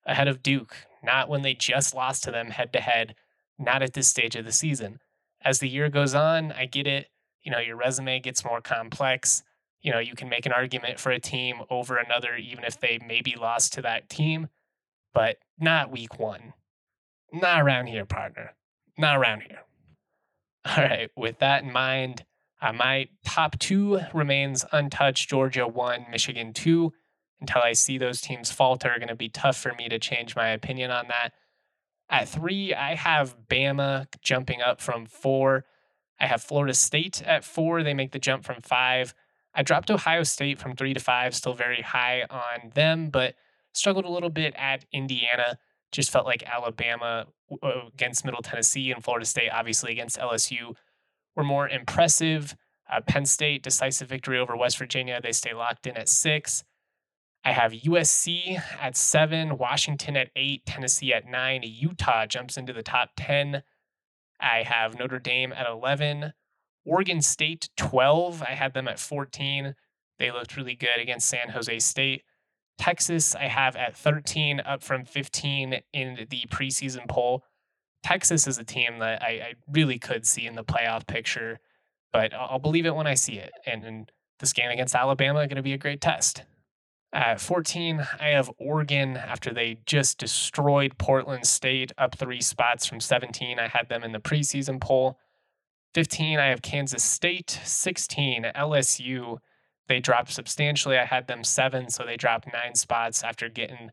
ahead 0.06 0.28
of 0.28 0.42
Duke, 0.42 0.76
not 1.04 1.30
when 1.30 1.42
they 1.42 1.54
just 1.54 1.94
lost 1.94 2.24
to 2.24 2.32
them 2.32 2.52
head 2.52 2.74
to 2.74 2.80
head, 2.80 3.16
not 3.60 3.82
at 3.82 3.94
this 3.94 4.08
stage 4.08 4.36
of 4.36 4.46
the 4.46 4.52
season. 4.52 5.00
As 5.44 5.60
the 5.60 5.70
year 5.70 5.90
goes 5.90 6.16
on, 6.16 6.54
I 6.54 6.66
get 6.66 6.88
it. 6.88 7.10
You 7.44 7.52
know, 7.52 7.60
your 7.60 7.76
resume 7.76 8.20
gets 8.20 8.46
more 8.46 8.62
complex. 8.62 9.44
You 9.82 9.92
know, 9.92 10.00
you 10.00 10.16
can 10.16 10.30
make 10.30 10.46
an 10.46 10.52
argument 10.52 11.00
for 11.00 11.12
a 11.12 11.20
team 11.20 11.62
over 11.70 11.98
another, 11.98 12.36
even 12.36 12.64
if 12.64 12.80
they 12.80 13.00
maybe 13.06 13.36
lost 13.40 13.74
to 13.74 13.82
that 13.82 14.10
team, 14.10 14.48
but 15.14 15.38
not 15.60 15.92
week 15.92 16.20
one. 16.20 16.54
Not 17.32 17.62
around 17.62 17.88
here, 17.88 18.06
partner. 18.06 18.54
Not 18.98 19.18
around 19.18 19.42
here. 19.42 19.60
All 20.66 20.84
right, 20.84 21.10
with 21.18 21.40
that 21.40 21.64
in 21.64 21.74
mind, 21.74 22.24
uh, 22.62 22.72
my 22.72 23.10
top 23.26 23.60
two 23.60 24.00
remains 24.14 24.64
untouched 24.72 25.30
Georgia 25.30 25.68
1, 25.68 26.06
Michigan 26.10 26.54
2. 26.54 26.94
Until 27.42 27.62
I 27.62 27.74
see 27.74 27.98
those 27.98 28.22
teams 28.22 28.54
falter, 28.54 28.96
going 28.98 29.10
to 29.10 29.16
be 29.16 29.28
tough 29.28 29.58
for 29.58 29.74
me 29.74 29.90
to 29.90 30.00
change 30.00 30.34
my 30.34 30.48
opinion 30.50 30.92
on 30.92 31.10
that. 31.10 31.32
At 32.10 32.30
three, 32.30 32.74
I 32.74 32.96
have 32.96 33.36
Bama 33.50 34.06
jumping 34.22 34.62
up 34.62 34.80
from 34.80 35.06
four. 35.06 35.66
I 36.24 36.28
have 36.28 36.42
Florida 36.42 36.74
State 36.74 37.22
at 37.24 37.44
four. 37.44 37.84
They 37.84 37.94
make 37.94 38.14
the 38.14 38.20
jump 38.20 38.46
from 38.46 38.62
five. 38.62 39.14
I 39.54 39.62
dropped 39.62 39.92
Ohio 39.92 40.24
State 40.24 40.58
from 40.58 40.74
three 40.74 40.94
to 40.94 41.00
five, 41.02 41.36
still 41.36 41.54
very 41.54 41.82
high 41.82 42.24
on 42.30 42.72
them, 42.74 43.10
but 43.10 43.36
struggled 43.74 44.06
a 44.06 44.10
little 44.10 44.30
bit 44.30 44.56
at 44.58 44.86
Indiana. 44.94 45.60
Just 45.92 46.12
felt 46.12 46.26
like 46.26 46.42
Alabama 46.48 47.28
uh, 47.62 47.88
against 47.94 48.24
Middle 48.24 48.42
Tennessee 48.42 48.90
and 48.90 49.04
Florida 49.04 49.26
State, 49.26 49.50
obviously 49.50 49.92
against 49.92 50.18
LSU, 50.18 50.78
were 51.36 51.44
more 51.44 51.68
impressive. 51.68 52.56
Uh, 52.90 53.02
Penn 53.02 53.26
State, 53.26 53.62
decisive 53.62 54.08
victory 54.08 54.40
over 54.40 54.56
West 54.56 54.78
Virginia. 54.78 55.20
They 55.22 55.34
stay 55.34 55.54
locked 55.54 55.88
in 55.88 55.98
at 55.98 56.08
six. 56.08 56.64
I 57.44 57.52
have 57.52 57.74
USC 57.74 58.62
at 58.80 58.96
seven, 58.96 59.58
Washington 59.58 60.16
at 60.16 60.30
eight, 60.38 60.66
Tennessee 60.66 61.14
at 61.14 61.28
nine, 61.28 61.64
Utah 61.66 62.26
jumps 62.28 62.56
into 62.56 62.72
the 62.72 62.82
top 62.82 63.10
10. 63.18 63.64
I 64.44 64.64
have 64.64 65.00
Notre 65.00 65.20
Dame 65.20 65.54
at 65.54 65.68
11, 65.68 66.34
Oregon 66.86 67.22
State 67.22 67.70
12. 67.78 68.44
I 68.44 68.52
had 68.52 68.74
them 68.74 68.88
at 68.88 69.00
14. 69.00 69.74
They 70.20 70.32
looked 70.32 70.58
really 70.58 70.76
good 70.76 71.00
against 71.00 71.30
San 71.30 71.50
Jose 71.50 71.80
State. 71.80 72.24
Texas, 72.78 73.36
I 73.36 73.48
have 73.48 73.76
at 73.76 73.96
13, 73.96 74.60
up 74.60 74.84
from 74.84 75.06
15 75.06 75.82
in 75.94 76.28
the 76.30 76.44
preseason 76.50 77.08
poll. 77.08 77.44
Texas 78.04 78.48
is 78.48 78.58
a 78.58 78.64
team 78.64 79.00
that 79.00 79.24
I, 79.24 79.28
I 79.28 79.54
really 79.72 79.98
could 79.98 80.26
see 80.26 80.46
in 80.46 80.56
the 80.56 80.64
playoff 80.64 81.08
picture, 81.08 81.60
but 82.12 82.34
I'll, 82.34 82.60
believe 82.60 82.86
it 82.86 82.96
when 82.96 83.08
I 83.08 83.14
see 83.14 83.36
it. 83.36 83.52
And, 83.66 83.86
and 83.86 84.12
this 84.40 84.52
game 84.52 84.70
against 84.70 84.96
Alabama 84.96 85.48
going 85.48 85.56
to 85.56 85.62
be 85.62 85.74
a 85.74 85.78
great 85.78 86.02
test. 86.02 86.44
At 87.14 87.40
14, 87.40 88.08
I 88.20 88.30
have 88.30 88.50
Oregon 88.58 89.18
after 89.18 89.54
they 89.54 89.78
just 89.86 90.18
destroyed 90.18 90.98
Portland 90.98 91.46
State 91.46 91.92
up 91.96 92.16
three 92.16 92.42
spots 92.42 92.88
from 92.88 93.00
17. 93.00 93.60
I 93.60 93.68
had 93.68 93.88
them 93.88 94.04
in 94.04 94.14
the 94.14 94.20
preseason 94.20 94.82
poll. 94.82 95.20
15, 95.94 96.40
I 96.40 96.48
have 96.48 96.64
Kansas 96.64 97.04
State. 97.04 97.60
16, 97.64 98.46
LSU. 98.56 99.38
They 99.88 100.00
dropped 100.00 100.32
substantially. 100.34 100.98
I 100.98 101.06
had 101.06 101.28
them 101.28 101.44
seven, 101.44 101.92
so 101.92 102.04
they 102.04 102.18
dropped 102.18 102.52
nine 102.52 102.74
spots 102.74 103.22
after 103.24 103.48
getting 103.48 103.92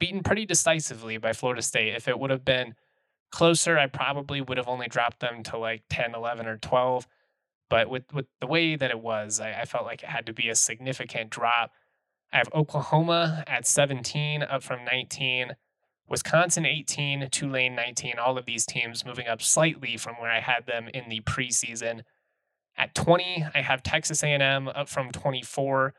beaten 0.00 0.22
pretty 0.22 0.46
decisively 0.46 1.18
by 1.18 1.34
Florida 1.34 1.60
State. 1.60 1.94
If 1.94 2.08
it 2.08 2.18
would 2.18 2.30
have 2.30 2.46
been 2.46 2.76
closer, 3.30 3.78
I 3.78 3.88
probably 3.88 4.40
would 4.40 4.56
have 4.56 4.68
only 4.68 4.88
dropped 4.88 5.20
them 5.20 5.42
to 5.44 5.58
like 5.58 5.82
10, 5.90 6.14
11, 6.14 6.46
or 6.46 6.56
12. 6.56 7.06
But 7.68 7.90
with, 7.90 8.04
with 8.14 8.26
the 8.40 8.46
way 8.46 8.74
that 8.74 8.90
it 8.90 9.00
was, 9.00 9.38
I, 9.38 9.52
I 9.52 9.64
felt 9.66 9.84
like 9.84 10.02
it 10.02 10.08
had 10.08 10.24
to 10.26 10.32
be 10.32 10.48
a 10.48 10.54
significant 10.54 11.28
drop 11.28 11.70
I 12.34 12.38
have 12.38 12.48
Oklahoma 12.52 13.44
at 13.46 13.64
17, 13.64 14.42
up 14.42 14.64
from 14.64 14.84
19. 14.84 15.54
Wisconsin 16.08 16.66
18, 16.66 17.28
Tulane 17.30 17.76
19. 17.76 18.14
All 18.18 18.36
of 18.36 18.44
these 18.44 18.66
teams 18.66 19.06
moving 19.06 19.28
up 19.28 19.40
slightly 19.40 19.96
from 19.96 20.16
where 20.16 20.32
I 20.32 20.40
had 20.40 20.66
them 20.66 20.88
in 20.92 21.08
the 21.08 21.20
preseason. 21.20 22.02
At 22.76 22.92
20, 22.92 23.46
I 23.54 23.60
have 23.60 23.84
Texas 23.84 24.24
A&M 24.24 24.66
up 24.66 24.88
from 24.88 25.12
24, 25.12 25.94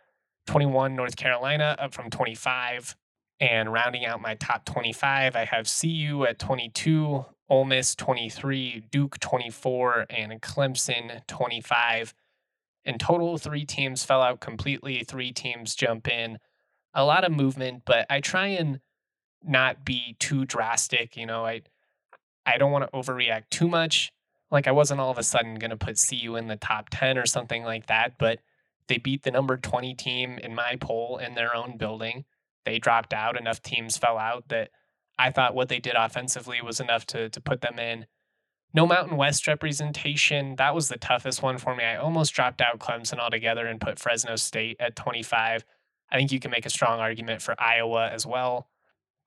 21 0.45 0.93
North 0.93 1.15
Carolina 1.15 1.77
up 1.79 1.93
from 1.93 2.09
25, 2.09 2.97
and 3.39 3.71
rounding 3.71 4.05
out 4.05 4.19
my 4.19 4.35
top 4.35 4.65
25, 4.65 5.37
I 5.37 5.45
have 5.45 5.69
CU 5.69 6.25
at 6.27 6.37
22, 6.37 7.25
Ole 7.47 7.65
Miss 7.65 7.95
23, 7.95 8.83
Duke 8.91 9.21
24, 9.21 10.07
and 10.09 10.41
Clemson 10.41 11.25
25. 11.27 12.13
In 12.85 12.97
total, 12.97 13.37
three 13.37 13.65
teams 13.65 14.03
fell 14.03 14.21
out 14.21 14.39
completely, 14.39 15.03
three 15.03 15.31
teams 15.31 15.75
jump 15.75 16.07
in. 16.07 16.37
A 16.93 17.03
lot 17.03 17.23
of 17.23 17.31
movement, 17.31 17.83
but 17.85 18.05
I 18.09 18.21
try 18.21 18.47
and 18.47 18.79
not 19.43 19.83
be 19.83 20.15
too 20.19 20.45
drastic. 20.45 21.17
You 21.17 21.25
know, 21.25 21.45
I 21.45 21.61
I 22.45 22.57
don't 22.57 22.71
want 22.71 22.85
to 22.85 22.97
overreact 22.97 23.49
too 23.49 23.67
much. 23.67 24.11
Like 24.51 24.67
I 24.67 24.71
wasn't 24.71 24.99
all 24.99 25.11
of 25.11 25.17
a 25.17 25.23
sudden 25.23 25.55
going 25.55 25.71
to 25.71 25.77
put 25.77 25.99
CU 25.99 26.35
in 26.35 26.47
the 26.47 26.55
top 26.55 26.89
10 26.91 27.17
or 27.17 27.25
something 27.25 27.63
like 27.63 27.87
that, 27.87 28.17
but 28.19 28.39
they 28.87 28.97
beat 28.97 29.23
the 29.23 29.31
number 29.31 29.57
20 29.57 29.95
team 29.95 30.37
in 30.37 30.53
my 30.53 30.77
poll 30.79 31.17
in 31.17 31.33
their 31.33 31.55
own 31.55 31.77
building. 31.77 32.25
They 32.65 32.77
dropped 32.79 33.13
out. 33.13 33.37
Enough 33.37 33.61
teams 33.61 33.97
fell 33.97 34.17
out 34.17 34.47
that 34.49 34.69
I 35.17 35.31
thought 35.31 35.55
what 35.55 35.69
they 35.69 35.79
did 35.79 35.95
offensively 35.95 36.61
was 36.61 36.79
enough 36.79 37.05
to 37.07 37.29
to 37.29 37.41
put 37.41 37.61
them 37.61 37.79
in. 37.79 38.05
No 38.75 38.85
Mountain 38.85 39.15
West 39.15 39.47
representation. 39.47 40.57
That 40.57 40.75
was 40.75 40.89
the 40.89 40.97
toughest 40.97 41.41
one 41.41 41.57
for 41.57 41.73
me. 41.77 41.85
I 41.85 41.95
almost 41.95 42.33
dropped 42.33 42.59
out 42.59 42.77
Clemson 42.77 43.19
altogether 43.19 43.65
and 43.67 43.79
put 43.79 43.99
Fresno 43.99 44.35
State 44.35 44.75
at 44.81 44.97
25. 44.97 45.63
I 46.11 46.17
think 46.17 46.33
you 46.33 46.41
can 46.41 46.51
make 46.51 46.65
a 46.65 46.69
strong 46.69 46.99
argument 46.99 47.41
for 47.41 47.55
Iowa 47.57 48.09
as 48.09 48.25
well. 48.25 48.67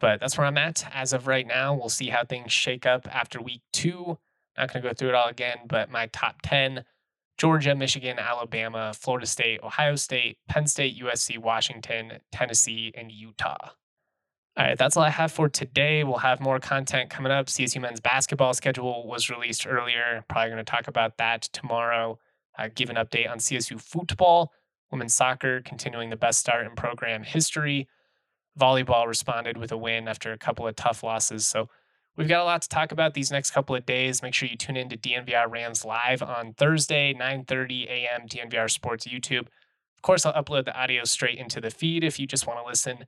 But 0.01 0.21
that's 0.21 0.37
where 0.37 0.47
I'm 0.47 0.59
at 0.59 0.85
as 0.93 1.15
of 1.15 1.27
right 1.27 1.47
now. 1.47 1.73
We'll 1.73 1.89
see 1.89 2.11
how 2.11 2.25
things 2.25 2.53
shake 2.53 2.85
up 2.85 3.09
after 3.11 3.41
week 3.41 3.63
two. 3.73 4.19
Not 4.59 4.71
going 4.71 4.83
to 4.83 4.89
go 4.91 4.93
through 4.93 5.09
it 5.09 5.15
all 5.15 5.29
again, 5.29 5.61
but 5.67 5.91
my 5.91 6.09
top 6.09 6.43
10 6.43 6.85
Georgia, 7.39 7.75
Michigan, 7.75 8.19
Alabama, 8.19 8.93
Florida 8.95 9.27
State, 9.27 9.63
Ohio 9.63 9.97
State, 9.97 10.37
Penn 10.47 10.67
State, 10.67 11.01
USC, 11.01 11.39
Washington, 11.39 12.19
Tennessee, 12.31 12.93
and 12.95 13.11
Utah. 13.11 13.71
All 14.59 14.65
right, 14.65 14.77
that's 14.77 14.97
all 14.97 15.05
I 15.05 15.11
have 15.11 15.31
for 15.31 15.49
today. 15.49 16.03
We'll 16.03 16.19
have 16.19 16.41
more 16.41 16.59
content 16.59 17.11
coming 17.11 17.31
up. 17.31 17.47
CSU 17.47 17.81
men's 17.81 18.01
basketball 18.01 18.53
schedule 18.55 19.07
was 19.07 19.31
released 19.31 19.69
earlier. 19.69 20.25
Probably 20.29 20.51
going 20.51 20.59
to 20.59 20.65
talk 20.65 20.89
about 20.89 21.17
that 21.19 21.43
tomorrow. 21.43 22.19
Uh, 22.59 22.69
give 22.75 22.91
an 22.91 22.97
update 22.97 23.31
on 23.31 23.39
CSU 23.39 23.81
football, 23.81 24.53
women's 24.91 25.15
soccer 25.15 25.61
continuing 25.61 26.11
the 26.11 26.17
best 26.17 26.41
start 26.41 26.67
in 26.67 26.75
program 26.75 27.23
history. 27.23 27.87
Volleyball 28.59 29.07
responded 29.07 29.57
with 29.57 29.71
a 29.71 29.77
win 29.77 30.09
after 30.09 30.33
a 30.33 30.39
couple 30.39 30.67
of 30.67 30.75
tough 30.75 31.05
losses. 31.05 31.47
So 31.47 31.69
we've 32.17 32.27
got 32.27 32.43
a 32.43 32.45
lot 32.45 32.63
to 32.63 32.69
talk 32.69 32.91
about 32.91 33.15
these 33.15 33.31
next 33.31 33.53
couple 33.53 33.77
of 33.77 33.87
days. 33.87 34.25
Make 34.25 34.35
sure 34.35 34.49
you 34.49 34.57
tune 34.57 34.77
in 34.77 34.89
to 34.89 34.97
DNVR 34.97 35.49
Rams 35.49 35.85
live 35.85 36.21
on 36.21 36.55
Thursday, 36.55 37.15
9:30 37.15 37.87
a.m. 37.87 38.27
DNVR 38.27 38.69
Sports 38.69 39.07
YouTube. 39.07 39.47
Of 39.47 40.03
course, 40.03 40.27
I'll 40.27 40.33
upload 40.33 40.65
the 40.65 40.77
audio 40.77 41.05
straight 41.05 41.39
into 41.39 41.61
the 41.61 41.71
feed 41.71 42.03
if 42.03 42.19
you 42.19 42.27
just 42.27 42.49
want 42.49 42.59
to 42.59 42.67
listen 42.67 43.07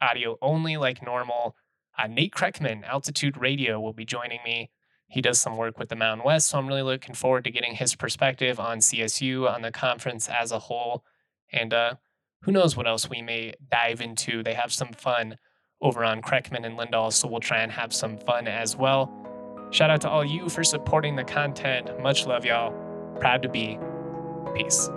audio 0.00 0.36
only 0.42 0.76
like 0.76 1.02
normal. 1.02 1.56
Uh, 1.98 2.06
Nate 2.06 2.32
Kreckman, 2.32 2.86
Altitude 2.86 3.36
Radio, 3.36 3.80
will 3.80 3.92
be 3.92 4.04
joining 4.04 4.40
me. 4.44 4.70
He 5.08 5.20
does 5.20 5.40
some 5.40 5.56
work 5.56 5.78
with 5.78 5.88
the 5.88 5.96
Mountain 5.96 6.24
West, 6.24 6.48
so 6.48 6.58
I'm 6.58 6.68
really 6.68 6.82
looking 6.82 7.14
forward 7.14 7.44
to 7.44 7.50
getting 7.50 7.74
his 7.74 7.96
perspective 7.96 8.60
on 8.60 8.78
CSU, 8.78 9.52
on 9.52 9.62
the 9.62 9.72
conference 9.72 10.28
as 10.28 10.52
a 10.52 10.58
whole, 10.58 11.04
and 11.52 11.74
uh, 11.74 11.94
who 12.42 12.52
knows 12.52 12.76
what 12.76 12.86
else 12.86 13.10
we 13.10 13.20
may 13.20 13.54
dive 13.70 14.00
into. 14.00 14.42
They 14.42 14.54
have 14.54 14.72
some 14.72 14.92
fun 14.92 15.36
over 15.82 16.04
on 16.04 16.22
Kreckman 16.22 16.64
and 16.64 16.78
Lindahl, 16.78 17.12
so 17.12 17.26
we'll 17.26 17.40
try 17.40 17.58
and 17.58 17.72
have 17.72 17.92
some 17.92 18.18
fun 18.18 18.46
as 18.46 18.76
well. 18.76 19.12
Shout 19.70 19.90
out 19.90 20.00
to 20.02 20.08
all 20.08 20.24
you 20.24 20.48
for 20.48 20.64
supporting 20.64 21.16
the 21.16 21.24
content. 21.24 22.00
Much 22.00 22.26
love, 22.26 22.44
y'all. 22.44 22.72
Proud 23.18 23.42
to 23.42 23.48
be. 23.48 23.78
Peace. 24.54 24.90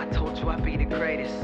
I 0.00 0.06
told 0.06 0.38
you 0.38 0.48
I'd 0.48 0.64
be 0.64 0.78
the 0.78 0.86
greatest 0.86 1.34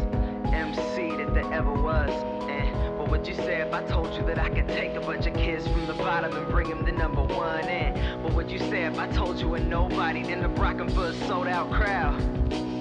MC 0.47 1.14
that 1.19 1.35
there 1.35 1.53
ever 1.53 1.75
was? 1.75 2.09
Eh? 2.49 2.53
And 2.53 2.99
what 2.99 3.11
would 3.11 3.29
you 3.29 3.35
say 3.35 3.61
if 3.61 3.75
I 3.75 3.85
told 3.85 4.14
you 4.14 4.23
that 4.23 4.38
I 4.38 4.49
could 4.49 4.66
take 4.66 4.95
a 4.95 5.01
bunch 5.01 5.27
of 5.27 5.35
kids 5.35 5.69
from 5.69 5.87
the 5.87 5.92
bottom 5.92 6.35
and 6.35 6.49
bring 6.49 6.71
them 6.71 6.87
to 6.87 6.92
number 6.92 7.23
one? 7.23 7.66
Eh? 7.66 7.92
And 7.92 8.25
what 8.25 8.33
would 8.33 8.51
you 8.51 8.59
say 8.59 8.85
if 8.85 8.99
I 8.99 9.09
told 9.09 9.38
you 9.38 9.55
a 9.57 9.61
nobody 9.61 10.21
in 10.33 10.40
the 10.40 10.49
a 10.49 11.14
sold 11.27 11.49
out 11.49 11.71
crowd? 11.71 12.19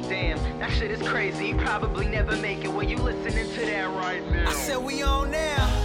Damn, 0.07 0.37
that 0.59 0.71
shit 0.71 0.91
is 0.91 1.05
crazy. 1.05 1.47
You 1.47 1.57
probably 1.57 2.07
never 2.07 2.37
make 2.37 2.63
it 2.63 2.71
when 2.71 2.87
you 2.87 2.95
listening 2.95 3.51
to 3.55 3.65
that 3.65 3.89
right 3.97 4.25
now. 4.31 4.49
I 4.49 4.53
said 4.53 4.77
we 4.77 5.03
on 5.03 5.31
that. 5.31 5.84